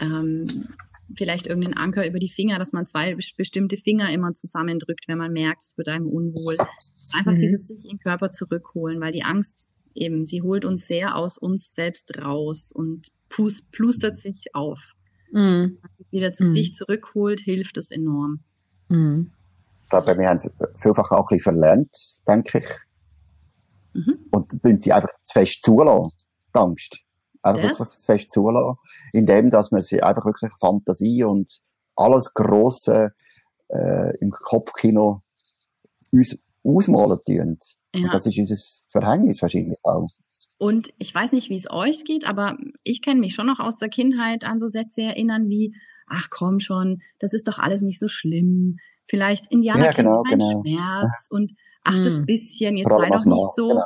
[0.00, 0.68] ähm,
[1.14, 5.32] vielleicht irgendeinen Anker über die Finger, dass man zwei bestimmte Finger immer zusammendrückt, wenn man
[5.32, 6.56] merkt, es wird einem unwohl.
[7.12, 7.40] Einfach mhm.
[7.40, 11.38] dieses sich in den Körper zurückholen, weil die Angst eben, sie holt uns sehr aus
[11.38, 14.94] uns selbst raus und pust, plustert sich auf.
[15.32, 15.78] Mhm.
[16.10, 16.52] Wieder zu mhm.
[16.52, 18.40] sich zurückholt, hilft es enorm.
[18.88, 19.32] Mhm.
[19.84, 22.66] Ich glaube, wir haben es vielfach auch ein bisschen verlernt, denke ich.
[23.94, 24.18] Mhm.
[24.30, 26.10] Und tun sie einfach zu fest zulassen,
[26.54, 27.05] die Angst.
[27.46, 27.80] Einfach das?
[27.80, 28.78] wirklich fest zulassen,
[29.12, 31.60] indem, dass man sie einfach wirklich Fantasie und
[31.94, 33.12] alles Grosse
[33.68, 35.22] äh, im Kopfkino
[36.12, 37.58] uns ausmalen tun.
[37.94, 38.04] Ja.
[38.04, 38.56] Und das ist unser
[38.90, 40.08] Verhängnis wahrscheinlich auch.
[40.58, 43.76] Und ich weiß nicht, wie es euch geht, aber ich kann mich schon noch aus
[43.76, 45.74] der Kindheit an so Sätze erinnern wie,
[46.06, 48.76] ach komm schon, das ist doch alles nicht so schlimm.
[49.04, 50.62] Vielleicht Indianer ja, genau, kennen keinen genau.
[50.62, 51.52] Schmerz und
[51.84, 52.26] ach, das hm.
[52.26, 53.68] bisschen, jetzt sei doch nicht so.
[53.68, 53.84] Genau.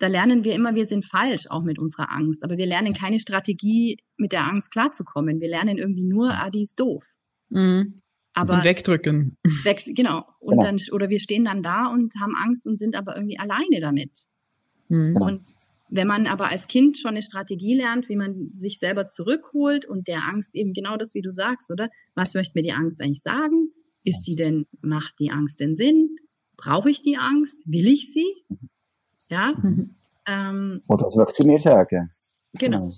[0.00, 2.42] Da lernen wir immer, wir sind falsch, auch mit unserer Angst.
[2.42, 5.40] Aber wir lernen keine Strategie, mit der Angst klarzukommen.
[5.40, 7.04] Wir lernen irgendwie nur, ah, die ist doof.
[7.50, 7.94] Mhm.
[8.32, 9.36] Aber und wegdrücken.
[9.64, 10.24] Weg, genau.
[10.38, 10.64] Und genau.
[10.64, 14.26] dann, oder wir stehen dann da und haben Angst und sind aber irgendwie alleine damit.
[14.88, 15.16] Mhm.
[15.16, 15.42] Und
[15.90, 20.08] wenn man aber als Kind schon eine Strategie lernt, wie man sich selber zurückholt und
[20.08, 21.90] der Angst eben genau das, wie du sagst, oder?
[22.14, 23.70] Was möchte mir die Angst eigentlich sagen?
[24.04, 26.16] Ist die denn, macht die Angst denn Sinn?
[26.56, 27.60] Brauche ich die Angst?
[27.66, 28.26] Will ich sie?
[29.30, 29.54] Ja.
[29.60, 29.94] Mhm.
[30.26, 32.10] Ähm, oder was möchte sie mir sagen?
[32.52, 32.88] Genau.
[32.88, 32.94] genau.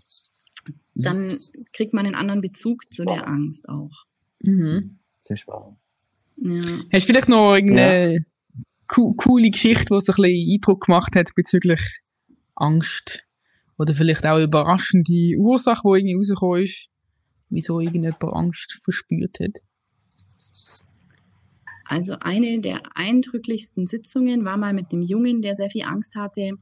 [0.95, 1.39] Dann
[1.73, 4.05] kriegt man einen anderen Bezug zu der Angst auch.
[4.41, 5.79] Mhm sehr spannend.
[6.37, 6.81] Ja.
[6.93, 8.21] Hast du vielleicht noch irgendeine ja.
[8.89, 11.81] co coole Geschichte, die so ein bisschen Eindruck gemacht hat bezüglich
[12.55, 13.25] Angst?
[13.79, 16.89] Oder vielleicht auch eine überraschende Ursache, die irgendwie rausgekommen ist,
[17.49, 19.61] wieso irgendjemand Angst verspürt hat?
[21.93, 26.53] Also eine der eindrücklichsten Sitzungen war mal mit einem Jungen, der sehr viel Angst hatte,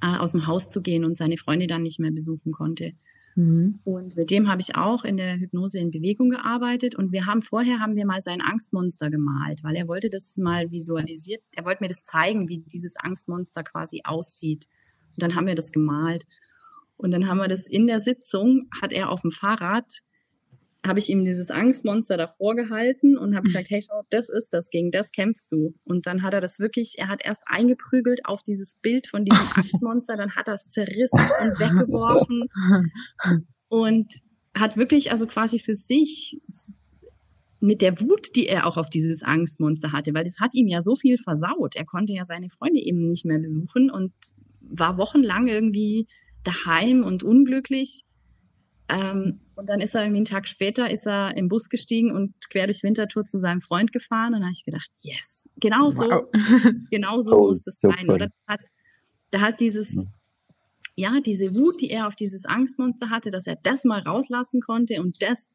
[0.00, 2.92] äh, aus dem Haus zu gehen und seine Freunde dann nicht mehr besuchen konnte.
[3.34, 3.80] Mhm.
[3.82, 6.94] Und mit dem habe ich auch in der Hypnose in Bewegung gearbeitet.
[6.94, 10.70] Und wir haben vorher haben wir mal sein Angstmonster gemalt, weil er wollte das mal
[10.70, 11.42] visualisiert.
[11.50, 14.68] Er wollte mir das zeigen, wie dieses Angstmonster quasi aussieht.
[15.14, 16.24] Und dann haben wir das gemalt.
[16.96, 20.02] Und dann haben wir das in der Sitzung, hat er auf dem Fahrrad
[20.86, 24.70] habe ich ihm dieses Angstmonster davor gehalten und habe gesagt, hey, schau, das ist das,
[24.70, 25.74] gegen das kämpfst du.
[25.84, 29.46] Und dann hat er das wirklich, er hat erst eingeprügelt auf dieses Bild von diesem
[29.54, 32.44] Angstmonster, dann hat er es zerrissen und weggeworfen
[33.68, 34.12] und
[34.54, 36.38] hat wirklich also quasi für sich
[37.60, 40.82] mit der Wut, die er auch auf dieses Angstmonster hatte, weil das hat ihm ja
[40.82, 41.74] so viel versaut.
[41.74, 44.12] Er konnte ja seine Freunde eben nicht mehr besuchen und
[44.60, 46.06] war wochenlang irgendwie
[46.44, 48.04] daheim und unglücklich.
[48.88, 52.34] Ähm, und dann ist er irgendwie einen Tag später, ist er im Bus gestiegen und
[52.50, 54.34] quer durch Winterthur zu seinem Freund gefahren.
[54.34, 56.28] Und da habe ich gedacht, yes, genau so, wow.
[56.90, 58.08] genau so oh, muss das so sein.
[58.10, 58.60] Oder da hat,
[59.30, 60.06] da hat dieses,
[60.94, 65.00] ja, diese Wut, die er auf dieses Angstmonster hatte, dass er das mal rauslassen konnte
[65.00, 65.48] und das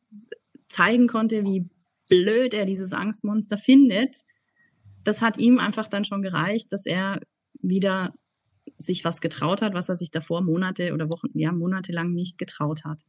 [0.68, 1.70] zeigen konnte, wie
[2.10, 4.18] blöd er dieses Angstmonster findet.
[5.04, 7.22] Das hat ihm einfach dann schon gereicht, dass er
[7.62, 8.14] wieder
[8.78, 12.84] sich was getraut hat, was er sich davor Monate oder Wochen, ja, monatelang nicht getraut
[12.84, 13.02] hat.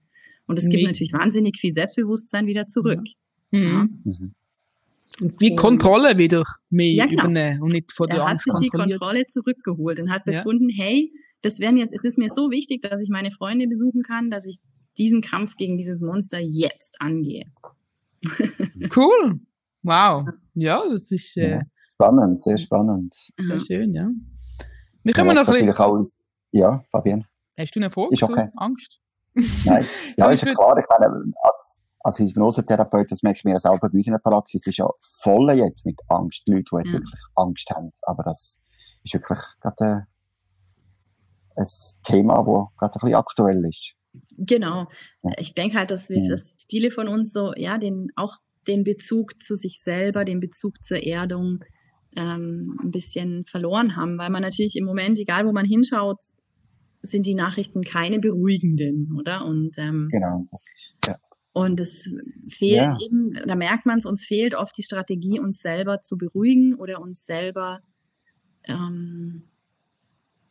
[0.47, 3.01] Und es gibt natürlich wahnsinnig viel Selbstbewusstsein wieder zurück.
[3.51, 3.63] Mhm.
[3.63, 3.89] Ja.
[4.05, 4.35] Mhm.
[5.39, 7.25] Wie und, Kontrolle wieder mehr ja, genau.
[7.25, 10.85] übernehmen und nicht vor der Er hat sich die Kontrolle zurückgeholt und hat befunden, ja.
[10.85, 14.31] hey, das wäre mir, es ist mir so wichtig, dass ich meine Freunde besuchen kann,
[14.31, 14.59] dass ich
[14.99, 17.45] diesen Kampf gegen dieses Monster jetzt angehe.
[18.97, 19.41] cool.
[19.83, 20.29] Wow.
[20.55, 21.61] Ja, das ist äh,
[21.95, 23.15] spannend, sehr spannend.
[23.39, 24.09] Sehr schön, ja.
[25.03, 26.05] Wir können ja, noch ein bisschen...
[26.53, 27.25] Ja, Fabian.
[27.59, 28.49] Hast du eine Frage ist okay.
[28.57, 29.01] Angst?
[29.35, 30.77] Nein, ja, ist ja klar.
[30.79, 34.89] Ich meine, als, als Hypnosetherapeut, das merke ich mir selber bei unserer Praxis, ist ja
[35.23, 36.43] voll jetzt mit Angst.
[36.47, 36.99] Leute, die jetzt ja.
[36.99, 37.93] wirklich Angst haben.
[38.03, 38.61] Aber das
[39.05, 40.07] ist wirklich gerade
[41.57, 41.67] äh, ein
[42.03, 42.45] Thema, das
[42.79, 43.95] gerade ein bisschen aktuell ist.
[44.37, 44.89] Genau.
[45.39, 49.43] Ich denke halt, dass wir, dass viele von uns so, ja, den, auch den Bezug
[49.43, 51.65] zu sich selber, den Bezug zur Erdung
[52.17, 56.19] ähm, ein bisschen verloren haben, weil man natürlich im Moment, egal wo man hinschaut,
[57.03, 59.45] sind die Nachrichten keine beruhigenden, oder?
[59.45, 60.47] Und ähm, genau.
[61.07, 61.19] Ja.
[61.53, 62.11] Und es
[62.49, 62.97] fehlt ja.
[63.01, 67.01] eben, da merkt man es, uns fehlt oft die Strategie, uns selber zu beruhigen oder
[67.01, 67.81] uns selber
[68.65, 69.49] ähm,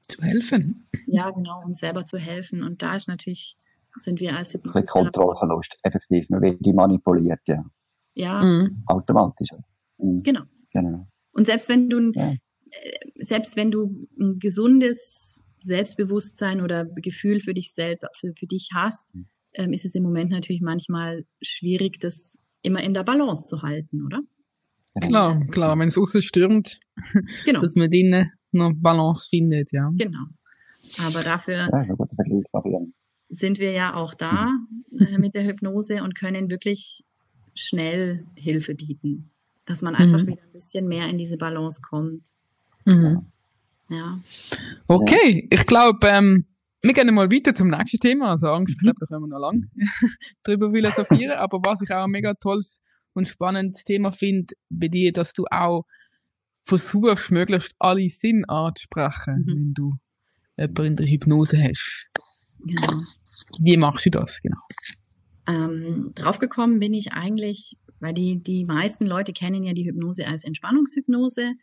[0.08, 0.88] zu helfen.
[1.08, 2.62] Ja, genau, uns selber zu helfen.
[2.62, 3.58] Und da ist natürlich,
[3.96, 4.88] sind wir als Hypnotherapeuten.
[4.88, 6.30] Kontrollverlust, effektiv.
[6.30, 7.64] Man wird die manipuliert, ja.
[8.14, 8.44] Ja.
[8.44, 8.84] Mhm.
[8.86, 9.50] Automatisch.
[9.98, 10.22] Mhm.
[10.22, 10.42] Genau.
[10.72, 11.08] genau.
[11.32, 12.34] Und selbst wenn du, ja.
[12.72, 15.31] Äh, selbst wenn du ein gesundes
[15.62, 19.26] Selbstbewusstsein oder Gefühl für dich selbst, für, für dich hast, mhm.
[19.54, 24.06] ähm, ist es im Moment natürlich manchmal schwierig, das immer in der Balance zu halten,
[24.06, 24.22] oder?
[25.00, 26.80] Klar, klar, wenn es außen stürmt,
[27.46, 27.62] genau.
[27.62, 29.90] dass man drinnen noch Balance findet, ja.
[29.96, 30.26] Genau.
[31.00, 31.70] Aber dafür
[33.30, 34.50] sind wir ja auch da
[34.90, 35.00] mhm.
[35.00, 37.04] äh, mit der Hypnose und können wirklich
[37.56, 39.30] schnell Hilfe bieten.
[39.66, 40.28] Dass man einfach mhm.
[40.28, 42.24] wieder ein bisschen mehr in diese Balance kommt.
[42.86, 43.26] Mhm.
[43.92, 44.20] Ja.
[44.88, 46.46] Okay, ich glaube, ähm,
[46.82, 48.32] wir gehen mal weiter zum nächsten Thema.
[48.32, 49.70] Also Angst, ich glaube, da können wir noch lang
[50.44, 51.38] drüber philosophieren.
[51.38, 52.82] Aber was ich auch ein mega tolles
[53.14, 55.86] und spannendes Thema finde bei dir, dass du auch
[56.64, 59.52] versuchst, möglichst alle Sinn anzusprechen, mhm.
[59.52, 59.94] wenn du
[60.58, 62.08] jemanden in der Hypnose hast.
[62.60, 63.02] Genau.
[63.60, 64.62] Wie machst du das genau?
[65.48, 70.46] Ähm, draufgekommen bin ich eigentlich, weil die, die meisten Leute kennen ja die Hypnose als
[70.46, 71.54] Entspannungshypnose.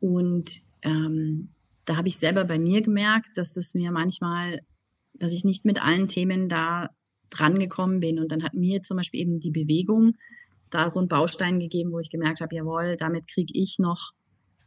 [0.00, 1.50] Und ähm,
[1.90, 4.60] da habe ich selber bei mir gemerkt, dass das mir manchmal,
[5.14, 6.90] dass ich nicht mit allen Themen da
[7.30, 8.20] dran gekommen bin.
[8.20, 10.12] Und dann hat mir zum Beispiel eben die Bewegung
[10.70, 14.12] da so einen Baustein gegeben, wo ich gemerkt habe, jawohl, damit kriege ich noch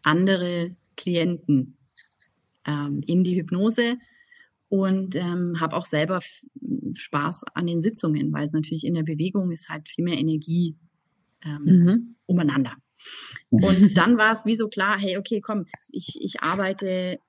[0.02, 1.78] andere Klienten
[2.66, 3.96] ähm, in die Hypnose
[4.68, 6.20] und ähm, habe auch selber
[6.94, 10.76] Spaß an den Sitzungen, weil es natürlich in der Bewegung ist halt viel mehr Energie
[11.46, 12.16] ähm, mhm.
[12.26, 12.74] umeinander.
[13.50, 17.20] Und dann war es wie so klar, hey, okay, komm, ich, ich arbeite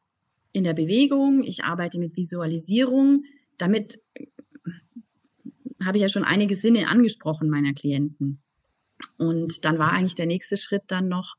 [0.52, 3.24] in der Bewegung, ich arbeite mit Visualisierung.
[3.58, 4.00] Damit
[5.82, 8.40] habe ich ja schon einige Sinne angesprochen meiner Klienten.
[9.18, 11.34] Und dann war eigentlich der nächste Schritt dann noch,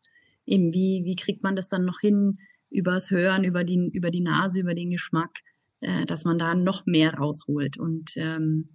[0.46, 4.22] eben wie, wie kriegt man das dann noch hin, übers Hören, über die, über die
[4.22, 5.40] Nase, über den Geschmack,
[5.80, 7.78] äh, dass man da noch mehr rausholt.
[7.78, 8.70] Und ähm,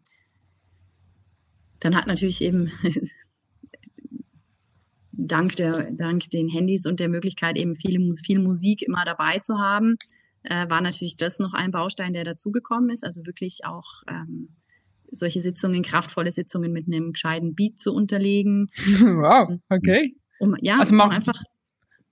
[1.81, 2.73] dann hat natürlich eben
[5.27, 9.59] dank, der, dank den Handys und der Möglichkeit, eben viele, viel Musik immer dabei zu
[9.59, 9.97] haben,
[10.43, 13.05] äh, war natürlich das noch ein Baustein, der dazugekommen ist.
[13.05, 14.57] Also wirklich auch ähm,
[15.11, 18.71] solche Sitzungen, kraftvolle Sitzungen mit einem gescheiten Beat zu unterlegen.
[19.01, 20.15] Wow, okay.
[20.39, 21.43] Um, ja, also um einfach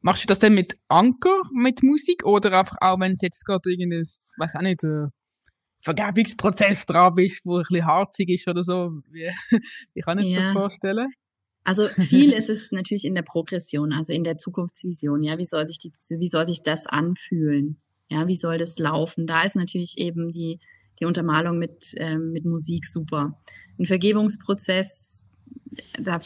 [0.01, 3.68] Machst du das denn mit Anker, mit Musik oder einfach auch, wenn es jetzt gerade
[3.68, 5.07] irgendein, weiß auch nicht, äh,
[5.81, 8.92] Vergebungsprozess dran bist, wo ein bisschen harzig ist oder so?
[9.11, 9.29] Wie,
[9.94, 10.40] wie kann ich ja.
[10.40, 11.09] das vorstellen?
[11.69, 15.23] Also viel ist es natürlich in der Progression, also in der Zukunftsvision.
[15.23, 17.77] Ja, wie soll sich die, wie soll sich das anfühlen?
[18.11, 19.27] Ja, wie soll das laufen?
[19.27, 20.61] Da ist natürlich eben die,
[20.99, 23.39] die Untermalung mit, ähm, mit Musik super.
[23.79, 25.27] Ein Vergebungsprozess,
[26.01, 26.21] da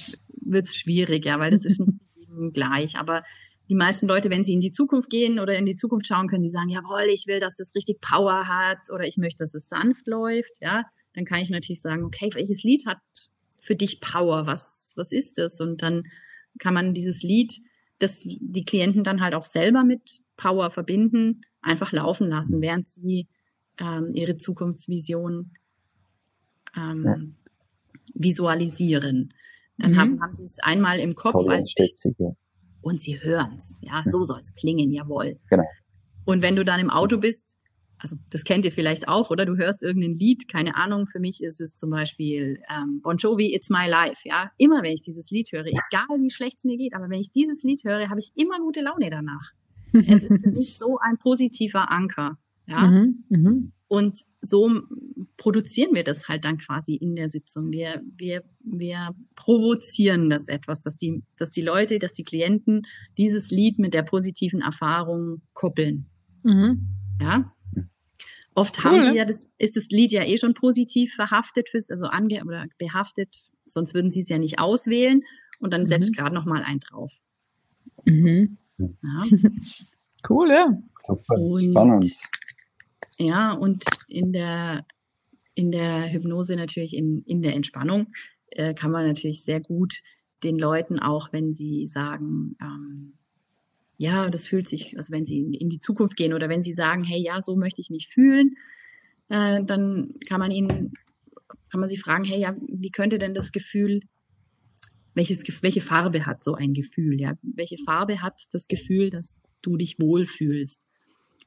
[0.44, 1.98] wird es schwierig, ja, weil das ist nicht
[2.54, 2.96] gleich.
[2.96, 3.24] Aber
[3.68, 6.42] die meisten Leute, wenn sie in die Zukunft gehen oder in die Zukunft schauen, können
[6.42, 9.68] sie sagen, jawohl, ich will, dass das richtig Power hat oder ich möchte, dass es
[9.68, 10.84] sanft läuft, ja.
[11.14, 12.98] Dann kann ich natürlich sagen, okay, welches Lied hat
[13.62, 14.46] für dich Power?
[14.46, 15.60] Was, was ist das?
[15.60, 16.04] Und dann
[16.58, 17.54] kann man dieses Lied,
[17.98, 23.28] das die Klienten dann halt auch selber mit Power verbinden, einfach laufen lassen, während sie
[23.78, 25.52] ähm, ihre Zukunftsvision
[26.76, 27.16] ähm, ja.
[28.14, 29.32] visualisieren.
[29.78, 29.96] Dann mhm.
[29.96, 31.74] haben, haben sie es einmal im Kopf Tolle als
[32.82, 33.78] und sie hören's.
[33.82, 35.38] Ja, so soll's klingen, jawohl.
[35.48, 35.64] Genau.
[36.24, 37.56] Und wenn du dann im Auto bist,
[38.02, 39.46] also das kennt ihr vielleicht auch, oder?
[39.46, 43.54] Du hörst irgendein Lied, keine Ahnung, für mich ist es zum Beispiel ähm, Bon Jovi,
[43.54, 44.50] It's My Life, ja.
[44.58, 47.30] Immer wenn ich dieses Lied höre, egal wie schlecht es mir geht, aber wenn ich
[47.30, 49.52] dieses Lied höre, habe ich immer gute Laune danach.
[49.92, 52.88] es ist für mich so ein positiver Anker, ja.
[52.88, 53.52] Mhm, mh.
[53.86, 54.70] Und so
[55.36, 57.70] produzieren wir das halt dann quasi in der Sitzung.
[57.70, 62.86] Wir, wir, wir provozieren das etwas, dass die, dass die Leute, dass die Klienten
[63.18, 66.06] dieses Lied mit der positiven Erfahrung koppeln.
[66.42, 66.88] Mhm.
[67.20, 67.52] Ja.
[68.54, 71.90] Oft cool, haben sie ja das, ist das Lied ja eh schon positiv verhaftet fürs,
[71.90, 75.22] also ange oder behaftet, sonst würden sie es ja nicht auswählen
[75.58, 75.88] und dann mhm.
[75.88, 77.12] setzt gerade noch mal ein drauf.
[78.04, 78.58] Mhm.
[78.78, 78.88] Ja.
[80.28, 80.78] cool, ja.
[80.98, 81.38] Super.
[81.38, 82.12] Und, Spannend.
[83.18, 84.84] Ja, und in der
[85.54, 88.08] in der Hypnose natürlich in, in der Entspannung
[88.48, 90.00] äh, kann man natürlich sehr gut
[90.42, 93.14] den Leuten auch, wenn sie sagen, ähm,
[94.02, 97.04] ja, das fühlt sich, also wenn sie in, die Zukunft gehen oder wenn sie sagen,
[97.04, 98.56] hey, ja, so möchte ich mich fühlen,
[99.28, 100.92] äh, dann kann man ihnen,
[101.70, 104.00] kann man sie fragen, hey, ja, wie könnte denn das Gefühl,
[105.14, 109.76] welches, welche Farbe hat so ein Gefühl, ja, welche Farbe hat das Gefühl, dass du
[109.76, 110.84] dich wohlfühlst?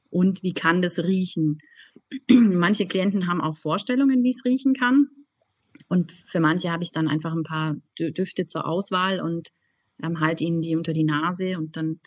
[0.08, 1.58] Und wie kann das riechen?
[2.30, 5.08] manche Klienten haben auch Vorstellungen, wie es riechen kann.
[5.88, 9.50] Und für manche habe ich dann einfach ein paar Düfte zur Auswahl und
[10.02, 12.00] ähm, halte ihnen die unter die Nase und dann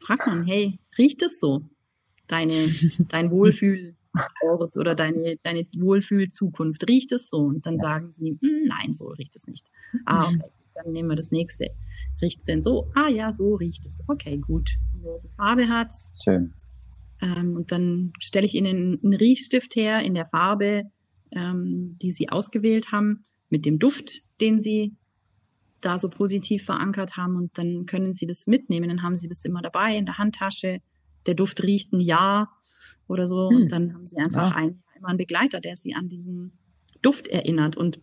[0.00, 1.62] fragt man, hey, riecht es so?
[2.26, 2.54] Deine,
[3.08, 7.38] dein Wohlfühlort oder deine, deine Wohlfühlzukunft, riecht es so?
[7.38, 9.66] Und dann sagen sie, hm, nein, so riecht es nicht.
[10.04, 11.68] Ah, okay, dann nehmen wir das nächste.
[12.20, 12.90] Riecht es denn so?
[12.94, 14.02] Ah ja, so riecht es.
[14.06, 14.70] Okay, gut.
[15.02, 16.12] Welche Farbe hat's?
[16.22, 16.54] Schön.
[17.20, 20.84] Ähm, und dann stelle ich ihnen einen Riechstift her in der Farbe,
[21.30, 24.96] ähm, die sie ausgewählt haben, mit dem Duft, den sie
[25.82, 27.36] da so positiv verankert haben.
[27.36, 28.88] Und dann können sie das mitnehmen.
[28.88, 30.80] Dann haben sie das immer dabei in der Handtasche.
[31.26, 32.50] Der Duft riecht ein Jahr
[33.06, 33.50] oder so.
[33.50, 33.62] Hm.
[33.62, 34.56] Und dann haben sie einfach ja.
[34.56, 36.58] einen, immer einen Begleiter, der sie an diesen
[37.02, 37.76] Duft erinnert.
[37.76, 38.00] Und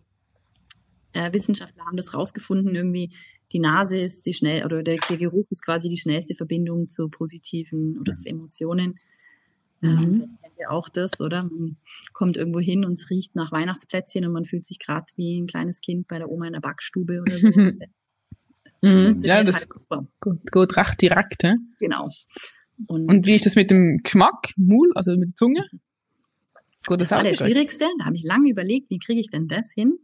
[1.12, 3.12] äh, Wissenschaftler haben das rausgefunden, irgendwie
[3.52, 7.08] die Nase ist die schnell oder der, der Geruch ist quasi die schnellste Verbindung zu
[7.08, 8.94] positiven oder zu Emotionen.
[9.80, 10.38] Mhm.
[10.42, 11.44] Kennt ihr auch das, oder?
[11.44, 11.76] Man
[12.12, 15.46] kommt irgendwo hin und es riecht nach Weihnachtsplätzchen und man fühlt sich gerade wie ein
[15.46, 17.48] kleines Kind bei der Oma in der Backstube oder so.
[18.82, 19.18] mhm.
[19.20, 21.42] Ja, das halt geht, geht recht direkt.
[21.42, 21.54] He?
[21.78, 22.08] Genau.
[22.86, 25.64] Und, und, wie ist das mit dem Geschmack, Mul, also mit der Zunge?
[26.86, 27.86] Geht das, das war der schwierigste.
[27.98, 29.98] Da habe ich lange überlegt, wie kriege ich denn das hin?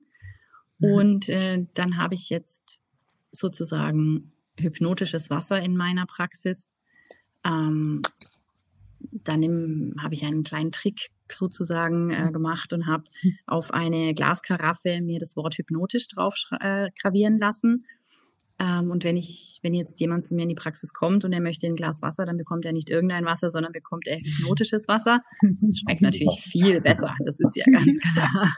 [0.79, 0.93] Mhm.
[0.93, 2.83] Und äh, dann habe ich jetzt
[3.33, 6.73] sozusagen hypnotisches Wasser in meiner Praxis.
[7.45, 8.03] Ähm,
[9.01, 13.05] dann habe ich einen kleinen Trick sozusagen äh, gemacht und habe
[13.47, 17.85] auf eine Glaskaraffe mir das Wort hypnotisch drauf äh, gravieren lassen.
[18.59, 21.43] Ähm, und wenn ich, wenn jetzt jemand zu mir in die Praxis kommt und er
[21.43, 25.21] möchte ein Glas Wasser, dann bekommt er nicht irgendein Wasser, sondern bekommt er hypnotisches Wasser.
[25.61, 27.15] Das schmeckt natürlich viel besser.
[27.25, 28.53] Das ist ja ganz klar.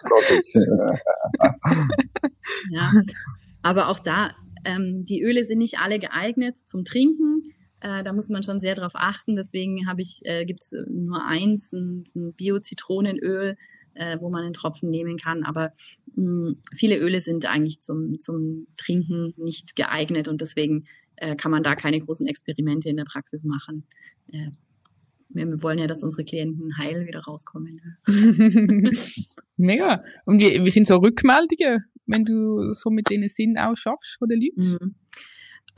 [2.70, 2.92] ja.
[3.62, 7.54] Aber auch da ähm, die Öle sind nicht alle geeignet zum Trinken.
[7.80, 9.36] Äh, da muss man schon sehr darauf achten.
[9.36, 13.56] Deswegen habe ich, äh, gibt es nur eins, ein, ein Bio-Zitronenöl,
[13.94, 15.44] äh, wo man einen Tropfen nehmen kann.
[15.44, 15.72] Aber
[16.14, 20.86] mh, hm, viele Öle sind eigentlich zum, zum Trinken nicht geeignet und deswegen
[21.16, 23.84] äh, kann man da keine großen Experimente in der Praxis machen.
[24.32, 24.50] Äh,
[25.30, 27.80] wir wollen ja, dass unsere Klienten heil wieder rauskommen.
[29.56, 30.02] Mega.
[30.24, 34.40] Und wie, wie sind so Rückmeldungen wenn du so mit denen Sinn ausschaffst von den
[34.40, 34.72] Leuten?
[34.72, 34.94] Mhm.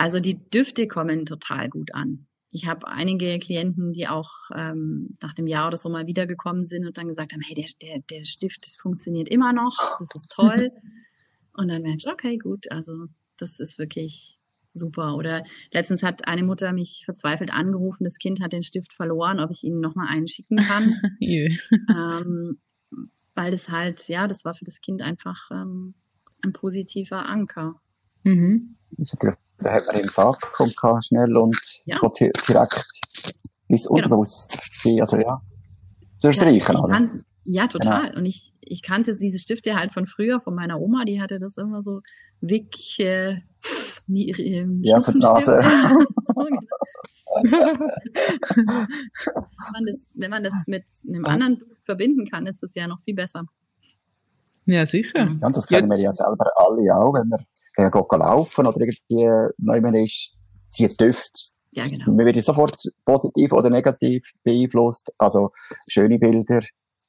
[0.00, 2.26] Also die Düfte kommen total gut an.
[2.50, 6.86] Ich habe einige Klienten, die auch ähm, nach dem Jahr oder so mal wiedergekommen sind
[6.86, 10.70] und dann gesagt haben, hey, der, der, der Stift funktioniert immer noch, das ist toll.
[11.52, 14.38] und dann merkst du, okay, gut, also das ist wirklich
[14.72, 15.16] super.
[15.16, 19.50] Oder letztens hat eine Mutter mich verzweifelt angerufen, das Kind hat den Stift verloren, ob
[19.50, 20.94] ich ihnen nochmal einen schicken kann.
[21.90, 22.58] ähm,
[23.34, 25.92] weil das halt, ja, das war für das Kind einfach ähm,
[26.42, 27.82] ein positiver Anker.
[28.24, 28.76] Mhm.
[29.62, 31.98] Da hat man den Sack kommt schnell und ja.
[32.18, 32.86] direkt
[33.68, 33.96] ins genau.
[33.96, 35.40] Unterbewusstsein, also ja,
[36.22, 36.92] durchs ja, Riechen, oder?
[36.92, 38.08] Kann, ja, total.
[38.08, 38.18] Genau.
[38.18, 41.56] Und ich, ich kannte diese Stifte halt von früher, von meiner Oma, die hatte das
[41.56, 42.00] immer so
[42.40, 43.38] Wick, äh,
[44.08, 45.60] äh, Ja, für die Nase.
[46.26, 46.34] so,
[47.42, 47.72] genau.
[48.56, 52.86] wenn, man das, wenn man das mit einem anderen Duft verbinden kann, ist das ja
[52.86, 53.44] noch viel besser.
[54.66, 55.28] Ja, sicher.
[55.40, 55.96] Ja, das kennen ja.
[55.96, 57.38] wir ja selber alle auch, wenn wir
[57.88, 60.36] gehen laufen oder irgendwie neu ist,
[60.78, 61.40] die Düfte.
[61.72, 62.16] Ja, genau.
[62.18, 65.12] Wir werden sofort positiv oder negativ beeinflusst.
[65.18, 65.50] Also,
[65.88, 66.60] schöne Bilder.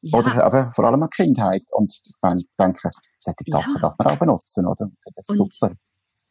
[0.01, 0.19] Ja.
[0.19, 1.63] Oder eben vor allem an Kindheit.
[1.71, 2.89] Und ich denke,
[3.19, 3.81] solche Sachen ja.
[3.81, 4.91] darf man auch benutzen, oder?
[5.15, 5.73] Das ist Und super.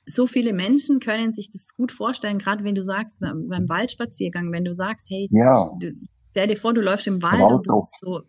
[0.06, 4.64] So viele Menschen können sich das gut vorstellen, gerade wenn du sagst, beim Waldspaziergang, wenn
[4.64, 5.70] du sagst, hey, ja.
[5.78, 5.92] du,
[6.30, 8.22] stell dir vor, du läufst im Wald und das so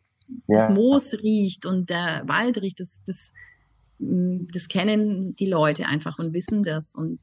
[0.47, 0.67] ja.
[0.67, 3.33] das Moos riecht und der Wald riecht, das, das,
[4.01, 6.95] das kennen die Leute einfach und wissen das.
[6.95, 7.19] Und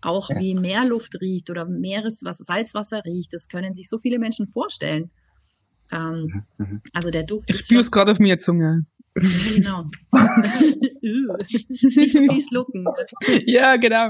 [0.00, 0.38] auch ja.
[0.38, 5.10] wie Meerluft riecht oder Meereswasser, Salzwasser riecht, das können sich so viele Menschen vorstellen.
[5.90, 6.64] Ähm, mhm.
[6.64, 6.82] mhm.
[6.92, 7.50] Also der Duft.
[7.50, 8.86] Ich spüre es gerade auf mir Zunge.
[9.14, 9.84] Ja, genau.
[11.02, 12.86] Nicht so viel schlucken.
[13.46, 14.08] Ja, genau.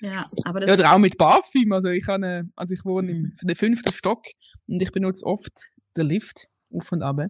[0.00, 1.72] Ja, aber das ja, oder auch mit Parfüm.
[1.72, 4.24] Also ich, habe, also ich wohne im den fünften Stock
[4.66, 5.52] und ich benutze oft
[5.96, 7.20] den Lift auf und ab.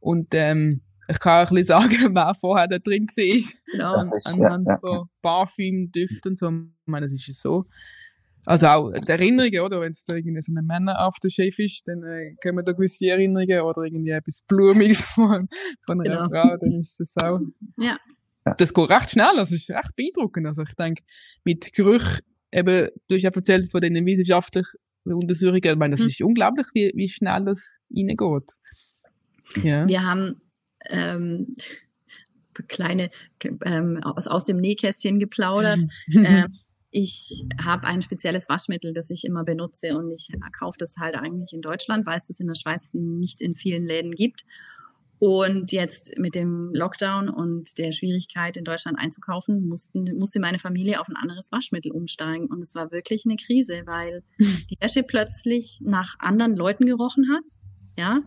[0.00, 3.62] Und ähm, ich kann ein bisschen sagen, wer vorher da drin war.
[3.72, 3.94] Genau.
[3.94, 6.48] An, anhand ja, von Parfüm, Düft und so.
[6.48, 7.64] Ich meine, das ist ja so.
[8.46, 9.80] Also auch die Erinnerungen, oder?
[9.80, 13.82] Wenn es da irgendwie so eine Männer-Aftershave ist, dann äh, kommen da gewisse Erinnerungen oder
[13.82, 15.48] irgendwie etwas Blumiges von,
[15.84, 16.28] von einer genau.
[16.28, 17.40] Frau, dann ist das auch.
[17.76, 17.98] Ja.
[18.56, 20.46] Das geht recht schnell, also ist echt beeindruckend.
[20.46, 21.02] Also ich denke,
[21.42, 22.20] mit Gerüch,
[22.52, 26.08] eben, du hast ja erzählt von den wissenschaftlichen Untersuchungen, ich meine, das hm.
[26.08, 28.52] ist unglaublich, wie, wie schnell das reingeht.
[29.64, 29.88] Ja.
[29.88, 30.40] Wir haben
[30.90, 31.56] ähm,
[32.68, 33.10] kleine
[33.64, 35.80] ähm, aus, aus dem Nähkästchen geplaudert.
[36.14, 36.46] ähm,
[36.90, 41.52] ich habe ein spezielles Waschmittel, das ich immer benutze und ich kaufe das halt eigentlich
[41.52, 44.44] in Deutschland, weil es das in der Schweiz nicht in vielen Läden gibt.
[45.18, 51.00] Und jetzt mit dem Lockdown und der Schwierigkeit in Deutschland einzukaufen, mussten, musste meine Familie
[51.00, 52.46] auf ein anderes Waschmittel umsteigen.
[52.46, 57.44] Und es war wirklich eine Krise, weil die Wäsche plötzlich nach anderen Leuten gerochen hat.
[57.98, 58.20] Ja,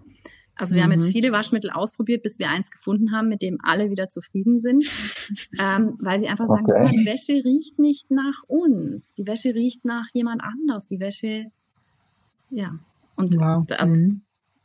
[0.59, 0.91] also wir mhm.
[0.91, 1.11] haben jetzt mhm.
[1.13, 4.83] viele Waschmittel ausprobiert, bis wir eins gefunden haben, mit dem alle wieder zufrieden sind,
[5.59, 6.91] ähm, weil sie einfach sagen, okay.
[6.91, 11.45] die Wäsche riecht nicht nach uns, die Wäsche riecht nach jemand anders, die Wäsche,
[12.49, 12.77] ja.
[13.15, 13.65] Und wow.
[13.77, 14.21] also, mhm.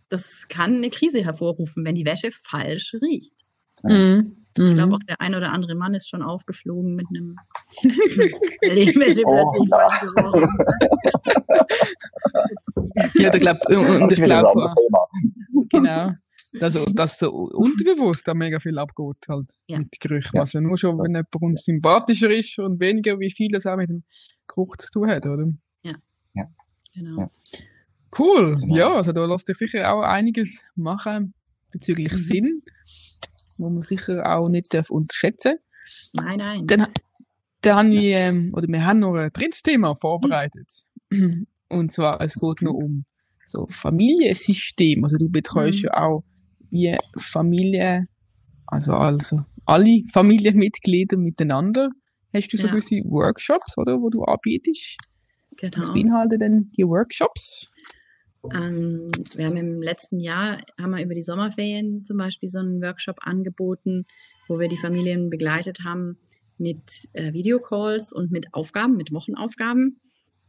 [0.08, 3.36] das kann eine Krise hervorrufen, wenn die Wäsche falsch riecht.
[3.84, 4.36] Mhm.
[4.56, 4.94] Ich glaube, mhm.
[4.94, 7.36] auch der ein oder andere Mann ist schon aufgeflogen mit einem
[8.62, 10.04] Lehmwäsche oh, plötzlich falsch
[13.14, 14.66] Ja, ich glaube, und ich glaube,
[15.84, 16.12] genau.
[16.60, 19.78] Also, dass so unterbewusst da mega viel abgeht, halt, ja.
[19.78, 20.30] mit Gerüchen.
[20.34, 20.42] Ja.
[20.42, 23.88] Also nur schon, wenn jemand uns sympathischer ist und weniger, wie viel das auch mit
[23.88, 24.04] dem
[24.46, 25.52] Geruch zu tun hat, oder?
[25.82, 25.94] Ja.
[26.34, 26.44] Ja.
[26.94, 27.30] Genau.
[28.16, 28.56] Cool.
[28.60, 28.76] Genau.
[28.76, 31.34] Ja, also da lässt sich sicher auch einiges machen
[31.72, 32.18] bezüglich mhm.
[32.18, 32.62] Sinn,
[33.58, 35.58] wo man sicher auch nicht darf unterschätzen
[36.14, 36.66] Nein, nein.
[36.66, 36.86] Dann,
[37.60, 38.00] dann ja.
[38.00, 40.70] ich, ähm, oder wir haben noch ein drittes Thema vorbereitet.
[41.10, 41.46] Mhm.
[41.68, 43.04] Und zwar, es geht nur um
[43.46, 45.04] so Familiensystem.
[45.04, 45.84] Also du betreust mhm.
[45.84, 46.24] ja auch
[46.70, 48.04] wie Familie,
[48.66, 51.90] also, also alle Familienmitglieder miteinander.
[52.32, 52.72] Hast du so ja.
[52.72, 54.96] gewisse Workshops, oder, wo du anbietest?
[55.56, 55.78] Genau.
[55.78, 57.70] Was beinhalten denn die Workshops?
[58.52, 62.82] Ähm, wir haben im letzten Jahr, haben wir über die Sommerferien zum Beispiel so einen
[62.82, 64.06] Workshop angeboten,
[64.48, 66.18] wo wir die Familien begleitet haben
[66.58, 70.00] mit äh, Videocalls und mit Aufgaben, mit Wochenaufgaben,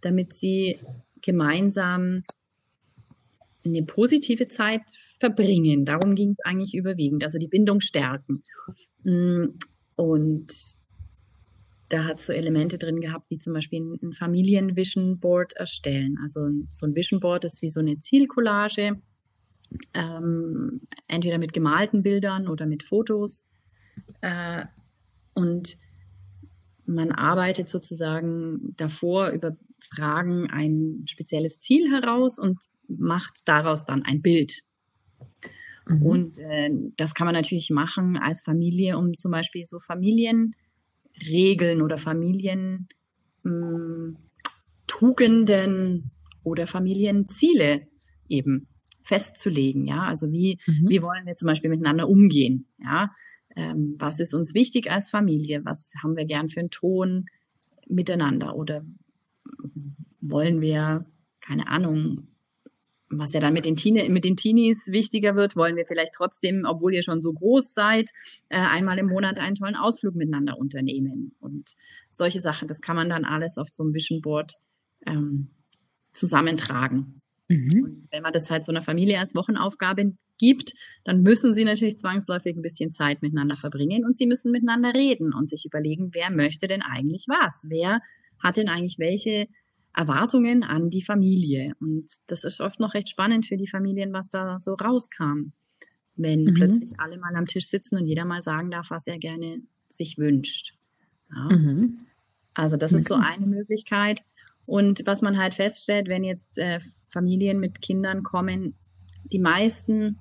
[0.01, 0.79] damit sie
[1.21, 2.23] gemeinsam
[3.65, 4.81] eine positive Zeit
[5.19, 5.85] verbringen.
[5.85, 8.43] Darum ging es eigentlich überwiegend, also die Bindung stärken.
[9.03, 9.57] Mm,
[9.95, 10.53] und
[11.89, 16.17] da hat es so Elemente drin gehabt, wie zum Beispiel ein Familien-Vision Board erstellen.
[16.21, 19.01] Also so ein Vision Board ist wie so eine Zielcollage,
[19.93, 23.47] ähm, entweder mit gemalten Bildern oder mit Fotos.
[24.21, 24.65] Äh,
[25.33, 25.77] und
[26.85, 32.57] man arbeitet sozusagen davor über Fragen ein spezielles Ziel heraus und
[32.87, 34.63] macht daraus dann ein Bild.
[35.87, 36.01] Mhm.
[36.01, 41.97] Und äh, das kann man natürlich machen als Familie, um zum Beispiel so Familienregeln oder
[41.97, 42.87] Familientugenden
[43.43, 46.11] hm,
[46.43, 47.87] oder Familienziele
[48.27, 48.67] eben
[49.03, 49.85] festzulegen.
[49.85, 50.89] Ja, also wie, mhm.
[50.89, 52.67] wie wollen wir zum Beispiel miteinander umgehen?
[52.79, 53.11] Ja,
[53.55, 55.63] ähm, was ist uns wichtig als Familie?
[55.63, 57.27] Was haben wir gern für einen Ton
[57.87, 58.55] miteinander?
[58.55, 58.83] Oder
[60.21, 61.05] wollen wir,
[61.39, 62.27] keine Ahnung,
[63.19, 66.65] was ja dann mit den, Teenie, mit den Teenies wichtiger wird, wollen wir vielleicht trotzdem,
[66.65, 68.09] obwohl ihr schon so groß seid,
[68.49, 71.35] äh, einmal im Monat einen tollen Ausflug miteinander unternehmen.
[71.39, 71.75] Und
[72.11, 74.53] solche Sachen, das kann man dann alles auf so einem Vision Board
[75.05, 75.49] ähm,
[76.13, 77.21] zusammentragen.
[77.47, 77.83] Mhm.
[77.83, 81.97] Und wenn man das halt so einer Familie als Wochenaufgabe gibt, dann müssen sie natürlich
[81.97, 86.31] zwangsläufig ein bisschen Zeit miteinander verbringen und sie müssen miteinander reden und sich überlegen, wer
[86.31, 87.65] möchte denn eigentlich was?
[87.69, 88.01] Wer
[88.39, 89.47] hat denn eigentlich welche
[89.95, 91.73] Erwartungen an die Familie?
[91.79, 95.51] Und das ist oft noch recht spannend für die Familien, was da so rauskam.
[96.15, 96.53] Wenn mhm.
[96.53, 100.17] plötzlich alle mal am Tisch sitzen und jeder mal sagen darf, was er gerne sich
[100.17, 100.75] wünscht.
[101.29, 101.55] Ja.
[101.55, 101.99] Mhm.
[102.53, 103.01] Also das okay.
[103.01, 104.21] ist so eine Möglichkeit.
[104.65, 106.79] Und was man halt feststellt, wenn jetzt äh,
[107.09, 108.75] Familien mit Kindern kommen,
[109.31, 110.19] die meisten,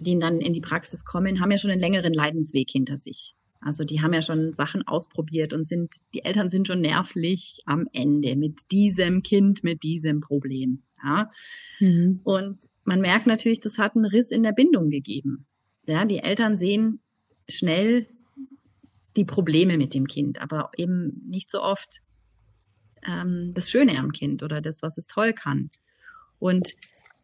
[0.00, 3.36] die dann in die Praxis kommen, haben ja schon einen längeren Leidensweg hinter sich.
[3.64, 7.88] Also die haben ja schon Sachen ausprobiert und sind, die Eltern sind schon nervlich am
[7.92, 10.82] Ende mit diesem Kind, mit diesem Problem.
[11.02, 11.30] Ja.
[11.80, 12.20] Mhm.
[12.24, 15.46] Und man merkt natürlich, das hat einen Riss in der Bindung gegeben.
[15.86, 17.00] Ja, die Eltern sehen
[17.48, 18.06] schnell
[19.16, 22.00] die Probleme mit dem Kind, aber eben nicht so oft
[23.06, 25.70] ähm, das Schöne am Kind oder das, was es toll kann.
[26.38, 26.74] Und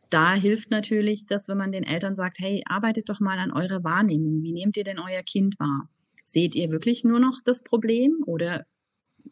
[0.08, 3.84] da hilft natürlich, dass wenn man den Eltern sagt, hey, arbeitet doch mal an eurer
[3.84, 4.42] Wahrnehmung.
[4.42, 5.88] Wie nehmt ihr denn euer Kind wahr?
[6.30, 8.64] Seht ihr wirklich nur noch das Problem oder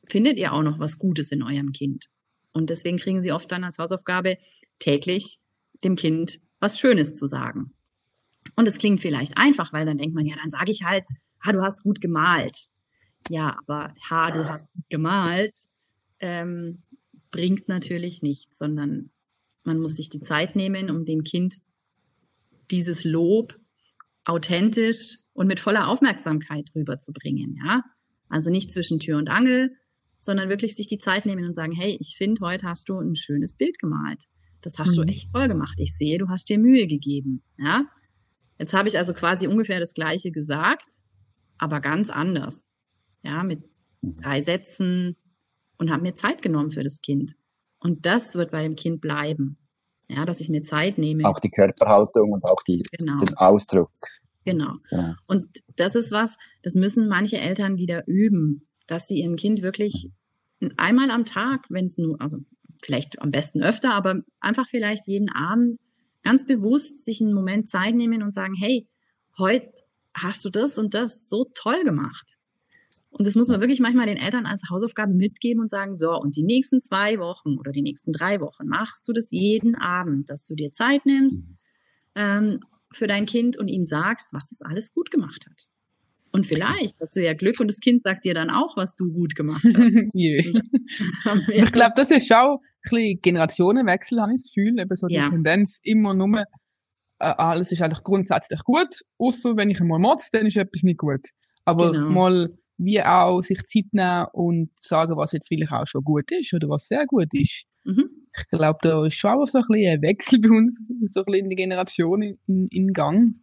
[0.09, 2.07] findet ihr auch noch was Gutes in eurem Kind?
[2.53, 4.37] Und deswegen kriegen sie oft dann als Hausaufgabe
[4.81, 5.39] täglich
[5.85, 7.73] dem Kind was Schönes zu sagen.
[8.57, 11.05] Und es klingt vielleicht einfach, weil dann denkt man, ja, dann sage ich halt,
[11.45, 12.67] ha, du hast gut gemalt.
[13.29, 15.67] Ja, aber ha, du hast gut gemalt,
[16.19, 16.83] ähm,
[17.31, 19.11] bringt natürlich nichts, sondern
[19.63, 21.59] man muss sich die Zeit nehmen, um dem Kind
[22.73, 23.57] dieses Lob
[24.25, 27.85] authentisch und mit voller Aufmerksamkeit rüberzubringen, ja.
[28.29, 29.71] Also nicht zwischen Tür und Angel,
[30.19, 33.15] sondern wirklich sich die Zeit nehmen und sagen, hey, ich finde, heute hast du ein
[33.15, 34.25] schönes Bild gemalt.
[34.63, 35.03] Das hast mhm.
[35.07, 35.79] du echt toll gemacht.
[35.79, 37.85] Ich sehe, du hast dir Mühe gegeben, ja.
[38.59, 40.91] Jetzt habe ich also quasi ungefähr das Gleiche gesagt,
[41.57, 42.69] aber ganz anders.
[43.23, 43.63] Ja, mit
[44.03, 45.17] drei Sätzen
[45.77, 47.37] und habe mir Zeit genommen für das Kind.
[47.79, 49.57] Und das wird bei dem Kind bleiben.
[50.09, 51.29] Ja, dass ich mir Zeit nehme.
[51.29, 53.21] Auch die Körperhaltung und auch die, genau.
[53.21, 53.93] den Ausdruck.
[54.49, 54.77] Genau.
[54.91, 55.17] Ja.
[55.27, 55.47] Und
[55.77, 60.11] das ist was, das müssen manche Eltern wieder üben, dass sie ihrem Kind wirklich
[60.77, 62.39] einmal am Tag, wenn es nur, also
[62.83, 65.77] vielleicht am besten öfter, aber einfach vielleicht jeden Abend
[66.23, 68.89] ganz bewusst sich einen Moment Zeit nehmen und sagen, hey,
[69.37, 69.71] heute
[70.15, 72.37] hast du das und das so toll gemacht.
[73.11, 76.37] Und das muss man wirklich manchmal den Eltern als Hausaufgabe mitgeben und sagen, so, und
[76.37, 80.45] die nächsten zwei Wochen oder die nächsten drei Wochen machst du das jeden Abend, dass
[80.45, 81.43] du dir Zeit nimmst
[82.19, 82.61] ähm,
[82.93, 85.69] für dein Kind und ihm sagst, was es alles gut gemacht hat.
[86.31, 89.11] Und vielleicht hast du ja Glück und das Kind sagt dir dann auch, was du
[89.11, 89.77] gut gemacht hast.
[90.15, 94.79] ich glaube, das ist auch ein bisschen Generationenwechsel, habe ich das Gefühl.
[94.79, 95.29] Eben so die ja.
[95.29, 96.45] Tendenz immer nur, äh,
[97.19, 101.29] alles ist eigentlich grundsätzlich gut, außer wenn ich einmal motze, dann ist etwas nicht gut.
[101.65, 102.11] Aber genau.
[102.11, 106.55] mal wie auch sich Zeit nehmen und sagen, was jetzt vielleicht auch schon gut ist
[106.55, 107.65] oder was sehr gut ist.
[107.85, 108.28] Mhm.
[108.51, 111.25] Ich glaube, da ist schon auch so ein bisschen ein Wechsel bei uns, so ein
[111.27, 113.35] bisschen in der Generation in, in Gang.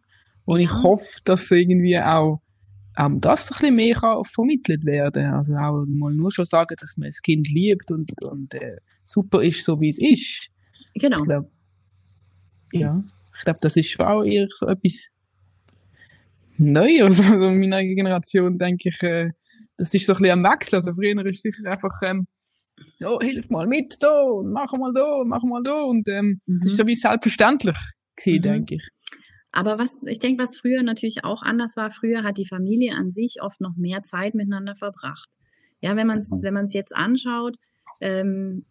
[0.44, 2.40] Und ich hoffe, dass irgendwie auch,
[2.94, 6.96] auch das ein bisschen mehr kann vermittelt werden Also auch mal nur schon sagen, dass
[6.96, 10.50] man das Kind liebt und, und äh, super ist, so wie es ist.
[10.94, 11.18] Genau.
[11.18, 11.50] Ich glaube,
[12.72, 13.02] ja,
[13.36, 15.10] ich glaube, das ist auch eher so etwas,
[16.58, 17.02] neu.
[17.02, 19.30] Also, also in meiner Generation denke ich, äh,
[19.76, 20.76] das ist so ein bisschen am Wechsel.
[20.76, 22.26] Also früher ist sicher einfach, ähm,
[22.98, 25.82] ja, hilf mal mit da und mach mal da und mach mal da.
[25.82, 26.60] Und ähm, mhm.
[26.60, 27.76] das ist so wie selbstverständlich
[28.16, 28.42] gewesen, mhm.
[28.42, 28.88] denke ich.
[29.52, 33.10] Aber was, ich denke, was früher natürlich auch anders war, früher hat die Familie an
[33.10, 35.28] sich oft noch mehr Zeit miteinander verbracht.
[35.80, 37.56] Ja, wenn man es wenn man's jetzt anschaut,
[38.00, 38.66] ähm,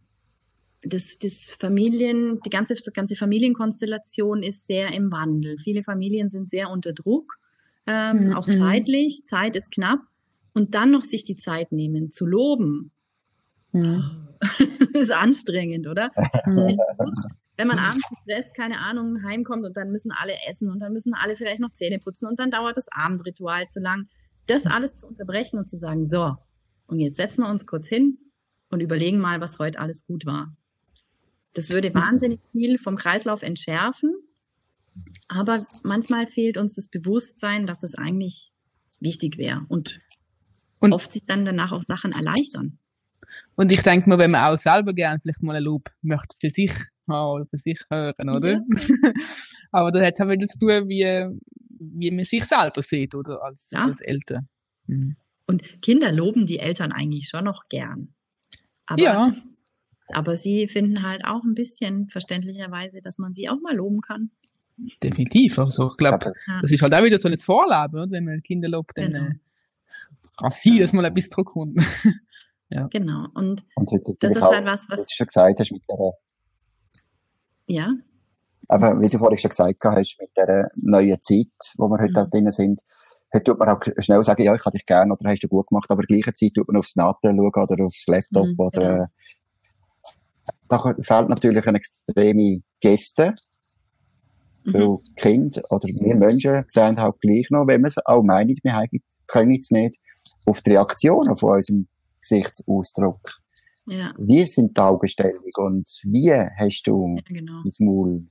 [0.83, 5.57] das, das Familien, die ganze, die ganze Familienkonstellation ist sehr im Wandel.
[5.63, 7.39] Viele Familien sind sehr unter Druck
[7.87, 8.33] ähm, mhm.
[8.33, 9.25] auch zeitlich.
[9.25, 9.99] Zeit ist knapp.
[10.53, 12.91] Und dann noch sich die Zeit nehmen, zu loben.
[14.59, 14.93] Mhm.
[14.93, 16.11] ist anstrengend, oder?
[16.45, 16.77] Mhm.
[17.57, 21.13] wenn man abends gestresst, keine Ahnung, heimkommt und dann müssen alle essen und dann müssen
[21.13, 24.07] alle vielleicht noch Zähne putzen und dann dauert das Abendritual zu lang.
[24.47, 26.35] Das alles zu unterbrechen und zu sagen, so,
[26.87, 28.19] und jetzt setzen wir uns kurz hin
[28.69, 30.55] und überlegen mal, was heute alles gut war.
[31.53, 34.13] Das würde wahnsinnig viel vom Kreislauf entschärfen
[35.27, 38.53] aber manchmal fehlt uns das Bewusstsein, dass es eigentlich
[38.99, 40.01] wichtig wäre und,
[40.79, 42.79] und oft sich dann danach auch Sachen erleichtern.
[43.55, 46.49] Und ich denke mir, wenn man auch selber gerne vielleicht mal ein Lob möchte für
[46.49, 46.73] sich
[47.07, 48.51] haben oder für sich hören, oder?
[48.51, 48.61] Ja.
[49.71, 51.39] Aber das hat es auch wieder zu tun, wie,
[51.79, 53.43] wie man sich selber sieht, oder?
[53.43, 53.85] Als, ja.
[53.85, 54.47] als Eltern.
[54.87, 55.15] Mhm.
[55.47, 58.13] Und Kinder loben die Eltern eigentlich schon noch gern.
[58.87, 59.33] Aber, ja.
[60.09, 64.31] Aber sie finden halt auch ein bisschen verständlicherweise, dass man sie auch mal loben kann.
[65.01, 65.57] Definitiv.
[65.57, 68.11] Also ich glaube, das ist halt auch wieder so ein Vorleben, oder?
[68.11, 69.25] wenn man Kinder lobt, dann genau.
[69.25, 69.35] äh,
[70.37, 71.77] kann sein, dass mal etwas zurückkommt.
[72.69, 72.87] ja.
[72.87, 73.27] Genau.
[73.33, 76.13] Und, Und das ist halt was, was du schon gesagt hast mit der
[77.67, 77.93] ja.
[78.67, 81.47] Aber wie du vorhin schon gesagt hast, mit der neuen Zeit,
[81.77, 82.17] wo wir heute mhm.
[82.17, 82.81] auch drin sind,
[83.33, 85.67] heute tut man auch schnell sagen, ja, ich habe dich gerne oder hast du gut
[85.67, 89.09] gemacht, aber gleichzeitig tut man aufs Natel schauen oder aufs Laptop mhm, oder,
[90.67, 90.67] genau.
[90.67, 93.35] da fehlt natürlich eine extreme Geste,
[94.65, 94.73] Mhm.
[94.73, 98.87] Weil Kinder oder wir Menschen sehen halt gleich noch, wenn wir es auch meinen, wir
[99.27, 99.95] können es nicht,
[100.45, 101.87] auf die Reaktion von unserem
[102.27, 103.41] Gesichtsausdruck.
[103.87, 104.13] Ja.
[104.17, 107.61] Wie sind die Augenstellung und wie hast du ja, genau.
[107.63, 108.25] das Maul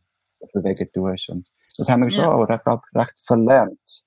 [0.53, 1.29] bewegen tust?
[1.29, 2.45] Und das haben wir schon ja.
[2.45, 4.05] recht, recht verlernt.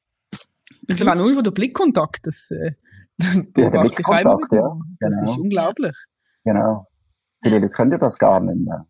[0.88, 2.28] Ich glaube auch nur von der Blickkontakt.
[2.28, 2.72] Das, äh,
[3.58, 4.78] ja, der Blickkontakt, ja.
[5.00, 5.32] Das genau.
[5.32, 5.96] ist unglaublich.
[6.44, 6.88] Genau.
[7.42, 8.86] Viele Leute können das gar nicht mehr.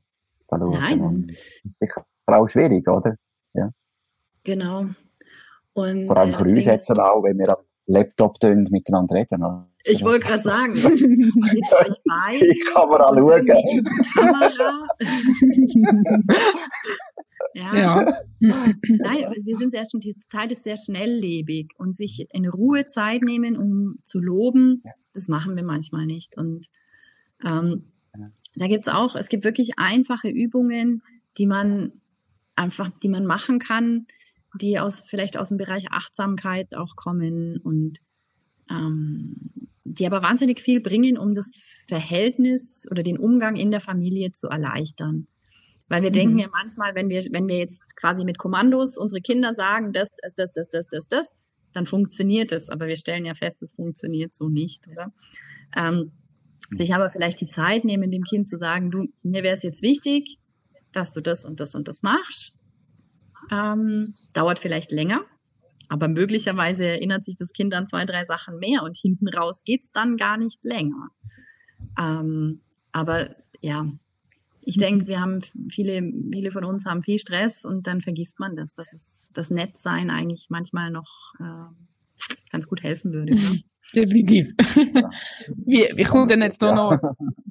[0.49, 1.27] Nein.
[1.63, 3.15] Das ist sicher auch schwierig, oder?
[3.53, 3.69] Ja.
[4.43, 4.85] Genau.
[5.73, 9.43] Und, Vor allem für uns jetzt auch, wenn wir am Laptop miteinander reden.
[9.43, 9.67] Oder?
[9.89, 12.35] Ich wollte gerade sagen, mit euch bei.
[12.35, 13.83] Ich kann mir anschauen.
[14.13, 14.87] Kamera.
[17.53, 17.75] Ja.
[17.75, 18.13] ja.
[18.39, 23.23] Nein, wir sind sehr schon, die Zeit ist sehr schnelllebig und sich in Ruhe Zeit
[23.23, 24.83] nehmen, um zu loben,
[25.13, 26.37] das machen wir manchmal nicht.
[26.37, 26.67] Und
[27.43, 27.91] ähm,
[28.55, 31.01] da gibt's auch, es gibt wirklich einfache Übungen,
[31.37, 31.93] die man
[32.55, 34.07] einfach, die man machen kann,
[34.59, 37.99] die aus vielleicht aus dem Bereich Achtsamkeit auch kommen und
[38.69, 39.51] ähm,
[39.87, 44.47] die aber wahnsinnig viel bringen, um das Verhältnis oder den Umgang in der Familie zu
[44.47, 45.27] erleichtern.
[45.87, 46.15] Weil wir mhm.
[46.15, 50.09] denken ja manchmal, wenn wir, wenn wir jetzt quasi mit Kommandos unsere Kinder sagen, das,
[50.21, 51.35] das, das, das, das, das, das,
[51.73, 52.69] dann funktioniert es.
[52.69, 55.13] Aber wir stellen ja fest, es funktioniert so nicht, oder?
[55.75, 56.11] Ähm,
[56.71, 59.81] sich aber vielleicht die Zeit nehmen, dem Kind zu sagen, du, mir wäre es jetzt
[59.81, 60.37] wichtig,
[60.91, 62.53] dass du das und das und das machst.
[63.49, 65.21] Ähm, dauert vielleicht länger,
[65.89, 69.91] aber möglicherweise erinnert sich das Kind an zwei, drei Sachen mehr und hinten raus geht's
[69.91, 71.09] dann gar nicht länger.
[71.99, 72.61] Ähm,
[72.91, 73.87] aber ja,
[74.61, 78.55] ich denke, wir haben viele, viele von uns haben viel Stress und dann vergisst man
[78.57, 83.35] das, dass es das Nettsein eigentlich manchmal noch äh, ganz gut helfen würde.
[83.35, 83.61] Ne?
[83.95, 84.53] Definitiv.
[85.55, 86.99] wie, wie kommt denn jetzt da noch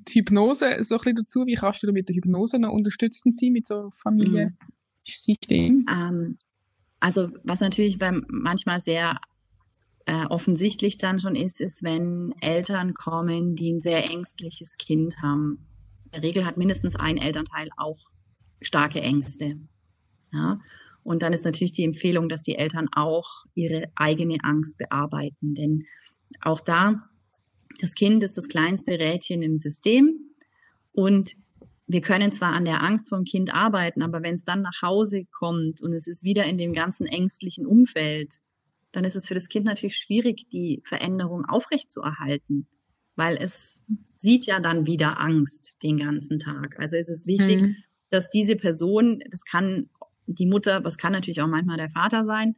[0.08, 1.46] die Hypnose so ein bisschen dazu?
[1.46, 5.74] Wie kannst du mit der Hypnose noch unterstützend sein mit so Familiensystem?
[5.74, 5.86] Mhm.
[5.88, 6.38] Ähm,
[7.00, 9.16] also was natürlich manchmal sehr
[10.06, 15.66] äh, offensichtlich dann schon ist, ist, wenn Eltern kommen, die ein sehr ängstliches Kind haben.
[16.04, 17.98] In der Regel hat mindestens ein Elternteil auch
[18.60, 19.58] starke Ängste.
[20.32, 20.60] Ja?
[21.02, 25.54] Und dann ist natürlich die Empfehlung, dass die Eltern auch ihre eigene Angst bearbeiten.
[25.54, 25.84] Denn
[26.40, 27.08] auch da,
[27.80, 30.18] das Kind ist das kleinste Rädchen im System
[30.92, 31.36] und
[31.86, 35.24] wir können zwar an der Angst vom Kind arbeiten, aber wenn es dann nach Hause
[35.26, 38.40] kommt und es ist wieder in dem ganzen ängstlichen Umfeld,
[38.92, 42.66] dann ist es für das Kind natürlich schwierig, die Veränderung aufrechtzuerhalten,
[43.14, 43.80] weil es
[44.16, 46.76] sieht ja dann wieder Angst den ganzen Tag.
[46.78, 47.76] Also ist es wichtig, mhm.
[48.10, 49.90] dass diese Person, das kann
[50.26, 52.56] die Mutter, was kann natürlich auch manchmal der Vater sein,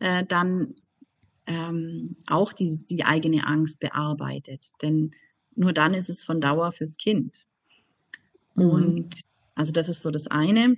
[0.00, 0.74] äh, dann
[1.46, 4.70] ähm, auch die, die eigene Angst bearbeitet.
[4.82, 5.12] Denn
[5.54, 7.46] nur dann ist es von Dauer fürs Kind.
[8.56, 8.70] Mhm.
[8.70, 9.20] Und
[9.54, 10.76] also das ist so das eine.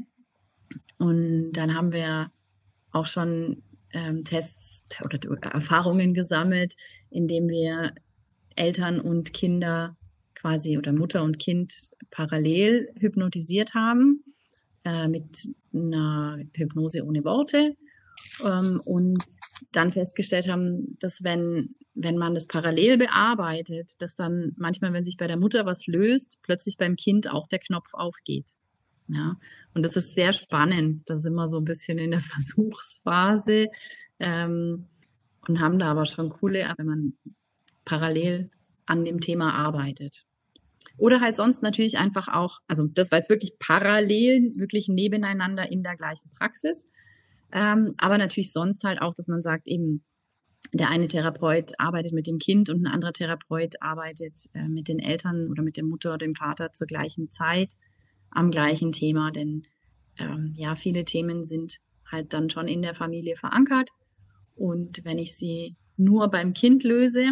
[0.98, 2.30] Und dann haben wir
[2.90, 3.62] auch schon
[3.92, 5.18] ähm, Tests oder
[5.52, 6.74] Erfahrungen gesammelt,
[7.10, 7.94] indem wir
[8.56, 9.96] Eltern und Kinder
[10.34, 14.24] quasi oder Mutter und Kind parallel hypnotisiert haben
[14.84, 17.76] äh, mit einer Hypnose ohne Worte
[18.44, 19.22] ähm, und
[19.72, 25.16] dann festgestellt haben, dass wenn, wenn man das parallel bearbeitet, dass dann manchmal, wenn sich
[25.16, 28.52] bei der Mutter was löst, plötzlich beim Kind auch der Knopf aufgeht.
[29.08, 29.36] Ja,
[29.74, 31.08] und das ist sehr spannend.
[31.10, 33.66] Da sind wir so ein bisschen in der Versuchsphase
[34.20, 34.86] ähm,
[35.46, 37.12] und haben da aber schon coole, wenn man
[37.84, 38.50] parallel
[38.86, 40.24] an dem Thema arbeitet.
[40.98, 45.82] Oder halt sonst natürlich einfach auch, also das war jetzt wirklich parallel, wirklich nebeneinander in
[45.82, 46.86] der gleichen Praxis.
[47.50, 50.04] Ähm, aber natürlich sonst halt auch, dass man sagt, eben,
[50.72, 54.98] der eine Therapeut arbeitet mit dem Kind und ein anderer Therapeut arbeitet äh, mit den
[54.98, 57.72] Eltern oder mit der Mutter oder dem Vater zur gleichen Zeit
[58.30, 59.30] am gleichen Thema.
[59.30, 59.62] Denn
[60.18, 61.78] ähm, ja, viele Themen sind
[62.10, 63.90] halt dann schon in der Familie verankert.
[64.54, 67.30] Und wenn ich sie nur beim Kind löse,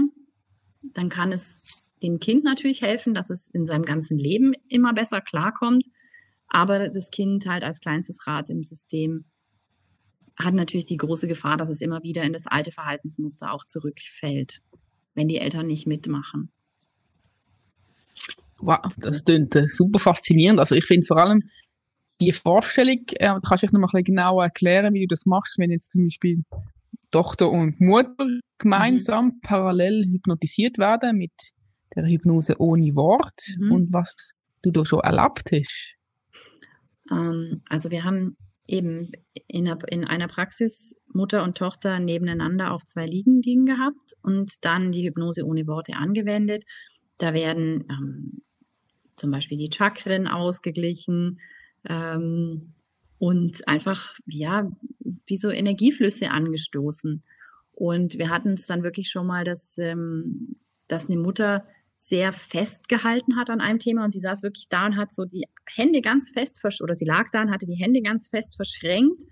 [0.95, 1.61] dann kann es
[2.03, 5.87] dem Kind natürlich helfen, dass es in seinem ganzen Leben immer besser klarkommt.
[6.49, 9.24] Aber das Kind halt als kleinstes Rad im System
[10.39, 14.61] hat natürlich die große Gefahr, dass es immer wieder in das alte Verhaltensmuster auch zurückfällt,
[15.14, 16.51] wenn die Eltern nicht mitmachen.
[18.59, 20.61] Wow, das klingt äh, super faszinierend.
[20.61, 21.43] Also ich finde vor allem
[22.20, 25.59] die Vorstellung, äh, kannst du noch mal ein bisschen genauer erklären, wie du das machst,
[25.59, 26.43] wenn jetzt zum Beispiel
[27.11, 28.26] Tochter und Mutter
[28.59, 29.41] gemeinsam mhm.
[29.43, 31.32] parallel hypnotisiert werden mit
[31.95, 33.72] der Hypnose ohne Wort mhm.
[33.72, 35.95] und was du da schon erlebt hast?
[37.11, 39.12] Ähm, also wir haben eben
[39.48, 44.64] in einer, in einer Praxis Mutter und Tochter nebeneinander auf zwei Liegen liegen gehabt und
[44.64, 46.64] dann die Hypnose ohne Worte angewendet.
[47.18, 48.42] Da werden ähm,
[49.16, 51.40] zum Beispiel die Chakren ausgeglichen
[51.88, 52.74] ähm,
[53.18, 54.70] und einfach, ja,
[55.26, 57.22] wie so Energieflüsse angestoßen.
[57.72, 60.56] Und wir hatten es dann wirklich schon mal, dass, ähm,
[60.88, 61.66] dass eine Mutter
[62.09, 65.44] sehr festgehalten hat an einem Thema und sie saß wirklich da und hat so die
[65.66, 69.22] Hände ganz fest versch oder sie lag da und hatte die Hände ganz fest verschränkt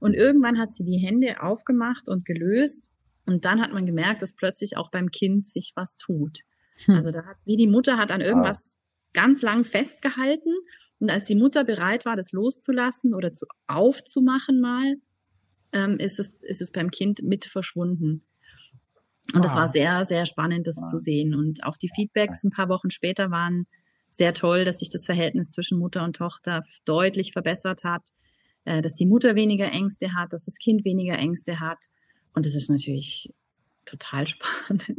[0.00, 2.90] und irgendwann hat sie die Hände aufgemacht und gelöst
[3.24, 6.40] und dann hat man gemerkt, dass plötzlich auch beim Kind sich was tut.
[6.86, 6.96] Hm.
[6.96, 8.80] Also da hat wie die Mutter hat an irgendwas
[9.12, 10.52] ganz lang festgehalten
[10.98, 14.96] und als die Mutter bereit war, das loszulassen oder zu aufzumachen mal,
[15.72, 18.24] ähm, ist es ist es beim Kind mit verschwunden.
[19.34, 20.90] Und das war sehr, sehr spannend, das wow.
[20.90, 21.34] zu sehen.
[21.34, 23.66] Und auch die Feedbacks ein paar Wochen später waren
[24.10, 28.10] sehr toll, dass sich das Verhältnis zwischen Mutter und Tochter deutlich verbessert hat,
[28.64, 31.86] äh, dass die Mutter weniger Ängste hat, dass das Kind weniger Ängste hat.
[32.32, 33.32] Und das ist natürlich
[33.84, 34.94] total spannend,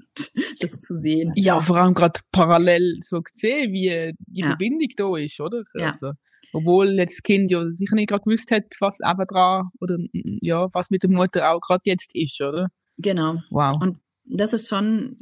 [0.59, 1.31] das zu sehen.
[1.35, 4.47] Ja, vor allem gerade parallel so gesehen, wie die ja.
[4.47, 5.63] Verbindung da ist, oder?
[5.75, 5.87] Ja.
[5.87, 6.11] Also,
[6.53, 10.67] obwohl jetzt das Kind ja sicher nicht gerade gewusst hat, was eben dran oder ja,
[10.73, 12.67] was mit der Mutter auch gerade jetzt ist, oder?
[12.97, 13.41] Genau.
[13.49, 13.81] Wow.
[13.81, 15.17] Und das ist schon,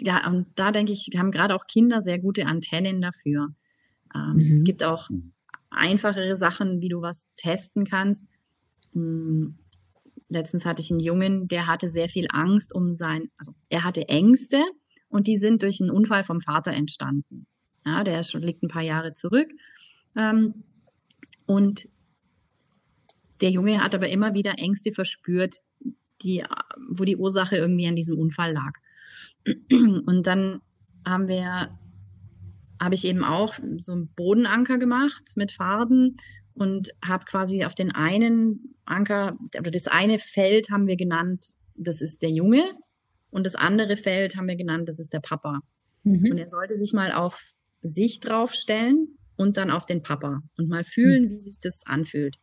[0.00, 3.48] ja, und da denke ich, haben gerade auch Kinder sehr gute Antennen dafür.
[4.14, 4.52] Ähm, mhm.
[4.52, 5.08] Es gibt auch
[5.70, 8.24] einfachere Sachen, wie du was testen kannst.
[8.92, 9.58] Hm,
[10.28, 14.08] letztens hatte ich einen Jungen, der hatte sehr viel Angst um sein, also er hatte
[14.08, 14.58] Ängste
[15.08, 17.46] und die sind durch einen Unfall vom Vater entstanden.
[17.84, 19.48] Ja, der schon, liegt ein paar Jahre zurück.
[20.16, 20.64] Ähm,
[21.46, 21.88] und
[23.40, 25.56] der Junge hat aber immer wieder Ängste verspürt,
[26.22, 26.44] die,
[26.88, 28.72] wo die Ursache irgendwie an diesem Unfall lag.
[29.70, 30.60] Und dann
[31.06, 31.78] haben wir,
[32.80, 36.16] habe ich eben auch so einen Bodenanker gemacht mit Farben
[36.54, 42.02] und habe quasi auf den einen Anker, oder das eine Feld haben wir genannt, das
[42.02, 42.62] ist der Junge
[43.30, 45.60] und das andere Feld haben wir genannt, das ist der Papa.
[46.02, 46.32] Mhm.
[46.32, 47.52] Und er sollte sich mal auf
[47.82, 51.30] sich draufstellen und dann auf den Papa und mal fühlen, mhm.
[51.30, 52.36] wie sich das anfühlt.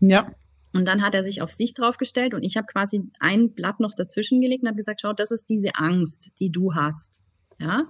[0.00, 0.32] Ja.
[0.72, 3.94] Und dann hat er sich auf sich draufgestellt und ich habe quasi ein Blatt noch
[3.94, 7.22] dazwischen gelegt und habe gesagt, schau, das ist diese Angst, die du hast.
[7.58, 7.86] Ja.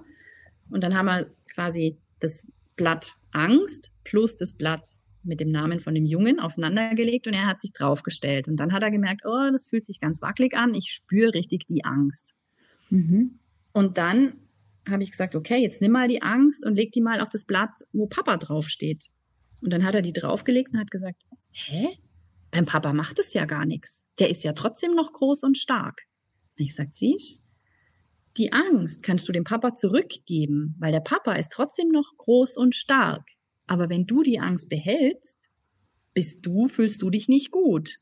[0.70, 4.88] Und dann haben wir quasi das Blatt Angst plus das Blatt
[5.24, 8.48] mit dem Namen von dem Jungen aufeinandergelegt und er hat sich draufgestellt.
[8.48, 11.66] Und dann hat er gemerkt, oh, das fühlt sich ganz wackelig an, ich spüre richtig
[11.66, 12.34] die Angst.
[12.90, 13.40] Mhm.
[13.72, 14.34] Und dann
[14.88, 17.44] habe ich gesagt, okay, jetzt nimm mal die Angst und leg die mal auf das
[17.44, 19.08] Blatt, wo Papa draufsteht.
[19.60, 21.98] Und dann hat er die draufgelegt und hat gesagt, hä?
[22.50, 24.06] Beim Papa macht es ja gar nichts.
[24.18, 26.02] Der ist ja trotzdem noch groß und stark.
[26.58, 27.42] Und ich sag, siehst,
[28.36, 32.74] die Angst kannst du dem Papa zurückgeben, weil der Papa ist trotzdem noch groß und
[32.74, 33.26] stark.
[33.66, 35.50] Aber wenn du die Angst behältst,
[36.14, 37.96] bist du, fühlst du dich nicht gut.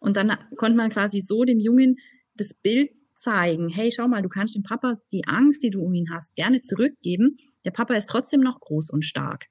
[0.00, 1.96] Und dann konnte man quasi so dem Jungen
[2.34, 5.94] das Bild zeigen, hey, schau mal, du kannst dem Papa die Angst, die du um
[5.94, 7.36] ihn hast, gerne zurückgeben.
[7.64, 9.46] Der Papa ist trotzdem noch groß und stark.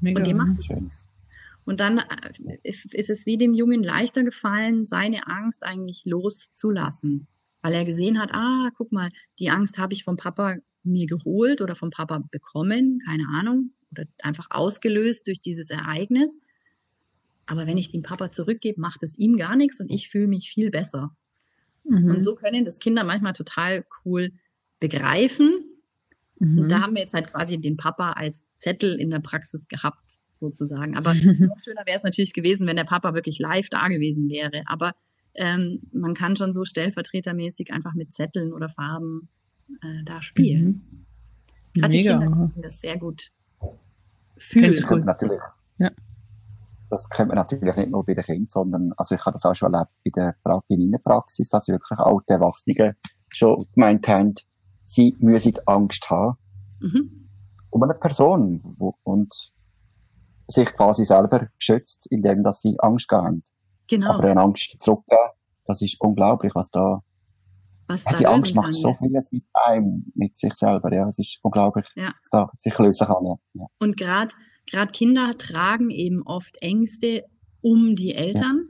[0.00, 0.18] Mega.
[0.18, 1.07] Und dem macht es nichts.
[1.68, 7.28] Und dann äh, ist es wie dem Jungen leichter gefallen, seine Angst eigentlich loszulassen.
[7.60, 11.60] Weil er gesehen hat, ah, guck mal, die Angst habe ich vom Papa mir geholt
[11.60, 16.40] oder vom Papa bekommen, keine Ahnung, oder einfach ausgelöst durch dieses Ereignis.
[17.44, 20.48] Aber wenn ich den Papa zurückgebe, macht es ihm gar nichts und ich fühle mich
[20.48, 21.14] viel besser.
[21.84, 22.12] Mhm.
[22.12, 24.32] Und so können das Kinder manchmal total cool
[24.80, 25.67] begreifen.
[26.38, 26.58] Mhm.
[26.58, 30.18] Und da haben wir jetzt halt quasi den Papa als Zettel in der Praxis gehabt,
[30.32, 30.96] sozusagen.
[30.96, 34.62] Aber noch schöner wäre es natürlich gewesen, wenn der Papa wirklich live da gewesen wäre.
[34.66, 34.94] Aber
[35.34, 39.28] ähm, man kann schon so stellvertretermäßig einfach mit Zetteln oder Farben
[39.82, 40.64] äh, da spielen.
[40.64, 41.06] Mhm.
[41.74, 42.18] Gerade Mega.
[42.18, 43.30] die Kinder das sehr gut
[44.36, 44.72] fühlen.
[44.72, 45.40] Das könnte natürlich,
[45.78, 45.90] ja.
[46.90, 49.54] das könnte man natürlich nicht nur bei den Kindern, sondern, also ich habe das auch
[49.54, 52.96] schon erlebt bei der, bei meiner Praxis, dass wirklich alte Erwachsene
[53.28, 54.34] schon gemeint haben,
[54.88, 56.38] sie müssen Angst haben.
[56.80, 57.28] Mhm.
[57.70, 59.52] Um eine Person, wo, und
[60.46, 63.42] sich quasi selber schützt, indem dass sie Angst haben.
[63.86, 64.14] Genau.
[64.14, 65.20] Aber eine Angst zurückgeben,
[65.66, 67.02] das ist unglaublich, was da
[67.86, 70.92] was ja, die Angst macht kann, so vieles mit einem, mit sich selber.
[70.92, 72.08] Ja, es ist unglaublich, ja.
[72.08, 73.24] was da sich lösen kann.
[73.54, 73.66] Ja.
[73.78, 74.34] Und gerade
[74.70, 77.24] gerade Kinder tragen eben oft Ängste
[77.60, 78.68] um die Eltern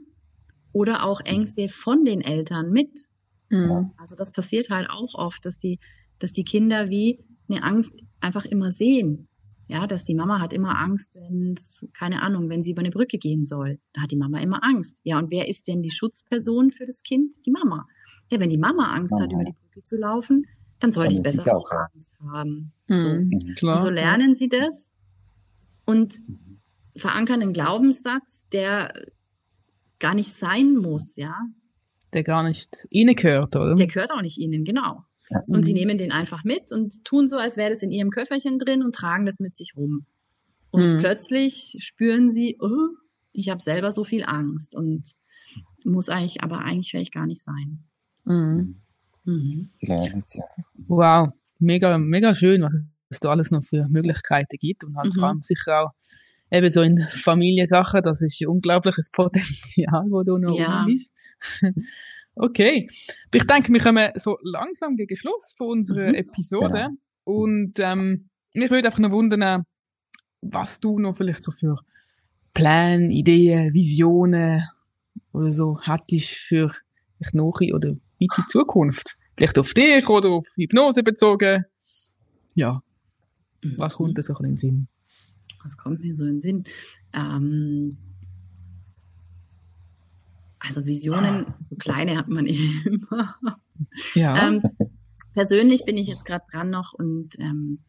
[0.71, 3.07] oder auch Ängste von den Eltern mit.
[3.49, 3.91] Mhm.
[3.97, 5.79] Also das passiert halt auch oft, dass die,
[6.19, 9.27] dass die Kinder wie eine Angst einfach immer sehen.
[9.67, 11.55] Ja, dass die Mama hat immer Angst, wenn,
[11.93, 13.79] keine Ahnung, wenn sie über eine Brücke gehen soll.
[13.93, 14.99] Da hat die Mama immer Angst.
[15.03, 17.35] Ja, und wer ist denn die Schutzperson für das Kind?
[17.45, 17.85] Die Mama.
[18.31, 19.25] Ja, wenn die Mama Angst Mama.
[19.25, 20.45] hat, über die Brücke zu laufen,
[20.79, 22.73] dann sollte ich besser auch Angst haben.
[22.87, 23.09] Mhm, so.
[23.09, 24.95] Mhm, und so lernen sie das
[25.85, 26.15] und
[26.95, 28.93] verankern einen Glaubenssatz, der
[29.99, 31.35] gar nicht sein muss, ja.
[32.13, 33.75] Der gar nicht ihnen gehört, oder?
[33.75, 35.03] Der gehört auch nicht ihnen, genau.
[35.47, 35.79] Und sie mhm.
[35.79, 38.95] nehmen den einfach mit und tun so, als wäre das in ihrem Köfferchen drin und
[38.95, 40.05] tragen das mit sich rum.
[40.71, 40.99] Und mhm.
[40.99, 42.95] plötzlich spüren sie, oh,
[43.31, 45.03] ich habe selber so viel Angst und
[45.83, 47.83] muss eigentlich, aber eigentlich wäre ich gar nicht sein.
[48.25, 48.81] Mhm.
[49.25, 49.69] Mhm.
[50.87, 52.75] Wow, mega, mega schön, was
[53.09, 55.19] es da alles noch für Möglichkeiten gibt und halt mhm.
[55.19, 55.91] vor allem sicher auch
[56.51, 60.85] eben so in Familiensachen, das ist ein unglaubliches Potenzial, wo du noch ja.
[60.89, 61.13] ist.
[62.35, 62.87] Okay.
[63.33, 66.15] Ich denke, wir kommen so langsam gegen Schluss von unserer mhm.
[66.15, 66.89] Episode genau.
[67.23, 69.63] und ähm, mich würde einfach noch wundern,
[70.41, 71.77] was du noch vielleicht so für
[72.53, 74.63] Pläne, Ideen, Visionen
[75.31, 76.71] oder so hattest für
[77.19, 79.17] dich nachher oder weite Zukunft?
[79.37, 81.63] Vielleicht auf dich oder auf Hypnose bezogen?
[82.55, 82.81] Ja.
[83.77, 84.87] Was kommt da so in den Sinn?
[85.63, 86.63] Was kommt mir so in den Sinn?
[87.13, 87.89] Ähm,
[90.59, 92.45] also Visionen, so kleine hat man
[92.85, 93.35] immer.
[94.13, 94.47] Ja.
[94.47, 94.61] Ähm,
[95.33, 97.79] persönlich bin ich jetzt gerade dran noch und ähm,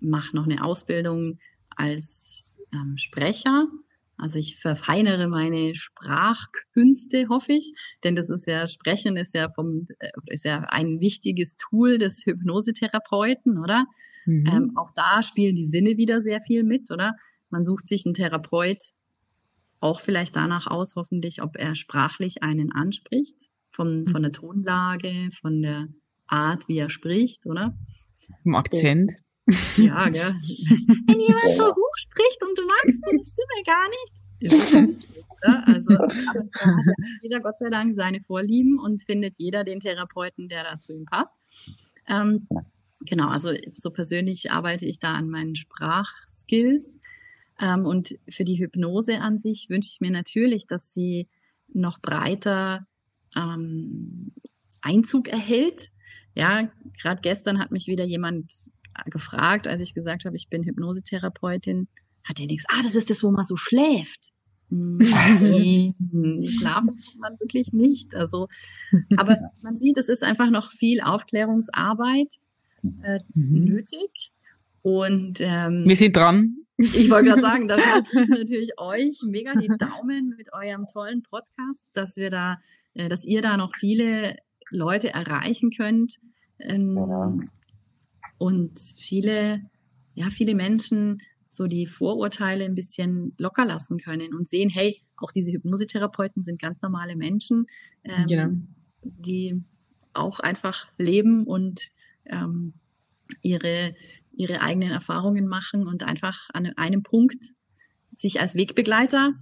[0.00, 1.38] mache noch eine Ausbildung
[1.76, 3.68] als ähm, Sprecher.
[4.16, 9.82] Also ich verfeinere meine Sprachkünste, hoffe ich, denn das ist ja Sprechen ist ja vom
[10.00, 13.86] äh, ist ja ein wichtiges Tool des Hypnosetherapeuten, oder?
[14.26, 14.44] Mhm.
[14.46, 17.14] Ähm, auch da spielen die Sinne wieder sehr viel mit, oder?
[17.48, 18.82] Man sucht sich einen Therapeut
[19.80, 25.62] auch vielleicht danach aus, hoffentlich, ob er sprachlich einen anspricht, von, von der Tonlage, von
[25.62, 25.88] der
[26.26, 27.76] Art, wie er spricht, oder?
[28.44, 29.12] Im Akzent.
[29.76, 30.22] Ja, gell.
[31.06, 34.12] Wenn jemand so hoch spricht und du magst seine Stimme gar nicht,
[35.30, 35.66] oder?
[35.66, 35.96] Also,
[37.22, 41.06] jeder Gott sei Dank seine Vorlieben und findet jeder den Therapeuten, der da zu ihm
[41.06, 41.32] passt.
[42.08, 42.46] Ähm,
[43.00, 46.98] genau, also so persönlich arbeite ich da an meinen Sprachskills.
[47.60, 51.28] Ähm, und für die Hypnose an sich wünsche ich mir natürlich, dass sie
[51.72, 52.86] noch breiter
[53.36, 54.32] ähm,
[54.80, 55.90] Einzug erhält.
[56.34, 56.70] Ja,
[57.02, 58.52] gerade gestern hat mich wieder jemand
[59.06, 61.88] gefragt, als ich gesagt habe, ich bin Hypnosetherapeutin,
[62.24, 62.64] hat er nichts.
[62.68, 64.32] Ah, das ist das, wo man so schläft.
[64.70, 65.94] Nein,
[66.44, 68.14] schlafen kann man wirklich nicht.
[68.14, 68.48] Also,
[69.16, 72.34] aber man sieht, es ist einfach noch viel Aufklärungsarbeit
[73.02, 73.64] äh, mhm.
[73.64, 74.30] nötig.
[74.82, 76.56] Und ähm, wir sind dran.
[76.78, 81.22] Ich wollte gerade sagen, da drücke ich natürlich euch mega die Daumen mit eurem tollen
[81.22, 82.58] Podcast, dass wir da,
[82.94, 84.36] äh, dass ihr da noch viele
[84.70, 86.18] Leute erreichen könnt.
[86.60, 87.36] Ähm, ja.
[88.38, 89.62] Und viele,
[90.14, 91.18] ja, viele Menschen
[91.48, 96.60] so die Vorurteile ein bisschen locker lassen können und sehen, hey, auch diese Hypnosetherapeuten sind
[96.60, 97.66] ganz normale Menschen,
[98.04, 98.50] ähm, ja.
[99.02, 99.60] die
[100.14, 101.90] auch einfach leben und
[102.26, 102.74] ähm,
[103.42, 103.94] ihre,
[104.38, 107.44] ihre eigenen Erfahrungen machen und einfach an einem Punkt
[108.16, 109.34] sich als Wegbegleiter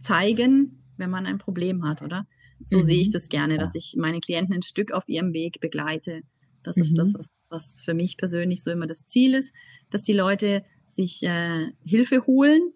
[0.00, 2.26] zeigen, wenn man ein Problem hat, oder?
[2.64, 2.82] So mhm.
[2.82, 6.20] sehe ich das gerne, dass ich meine Klienten ein Stück auf ihrem Weg begleite.
[6.62, 6.82] Das mhm.
[6.82, 9.52] ist das, was, was für mich persönlich so immer das Ziel ist,
[9.90, 12.72] dass die Leute sich äh, Hilfe holen,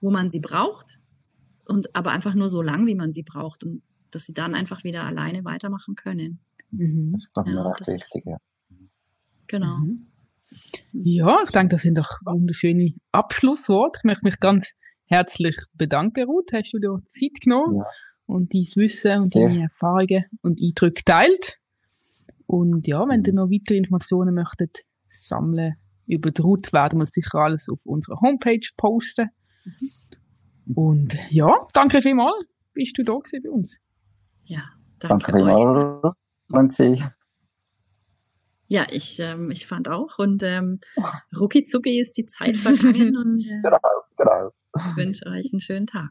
[0.00, 0.98] wo man sie braucht,
[1.66, 4.84] und aber einfach nur so lang, wie man sie braucht und dass sie dann einfach
[4.84, 6.40] wieder alleine weitermachen können.
[6.70, 7.12] Mhm.
[7.12, 8.36] Das ist, glaube ich, ja, recht wichtig, ja.
[9.46, 9.78] Genau.
[9.78, 10.06] Mhm.
[10.92, 14.00] Ja, ich denke, das sind doch wunderschöne Abschlussworte.
[14.00, 14.72] Ich möchte mich ganz
[15.06, 16.52] herzlich bedanken, Ruth.
[16.52, 17.84] Hast du dir Zeit genommen ja.
[18.26, 19.62] und dein Wissen und deine ja.
[19.64, 21.58] Erfahrungen und Eindrücke teilt?
[22.46, 23.36] Und ja, wenn ihr mhm.
[23.36, 25.74] noch weitere Informationen möchtet sammeln
[26.06, 29.30] über die Ruth, werden wir sicher alles auf unserer Homepage posten.
[30.74, 33.78] Und ja, danke vielmals, bist du da gewesen bei uns.
[34.44, 34.62] Ja,
[34.98, 36.16] danke, danke vielmals.
[36.48, 37.14] Danke.
[38.68, 40.18] Ja, ich, ähm, ich fand auch.
[40.18, 40.80] Und ähm,
[41.38, 43.78] rucki zucki ist die Zeit vergangen und äh, genau,
[44.16, 44.50] genau.
[44.76, 46.10] ich wünsche euch einen schönen Tag.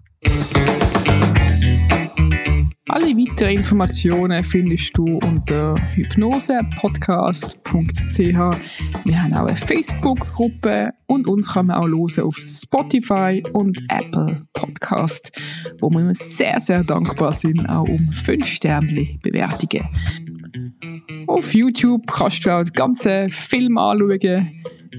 [2.89, 8.17] Alle weiteren Informationen findest du unter hypnosepodcast.ch.
[8.17, 14.41] Wir haben auch eine Facebook-Gruppe und uns kann man auch hören auf Spotify und Apple
[14.53, 15.31] Podcast,
[15.79, 19.87] wo wir sehr, sehr dankbar sind, auch um 5 Sterne Bewertungen.
[21.27, 24.19] Auf YouTube kannst du auch den ganzen Film anschauen,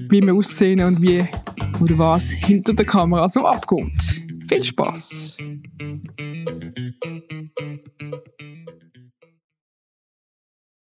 [0.09, 1.23] wie wir aussehen und wie
[1.81, 4.01] oder was hinter der Kamera so abkommt.
[4.47, 5.37] Viel Spaß!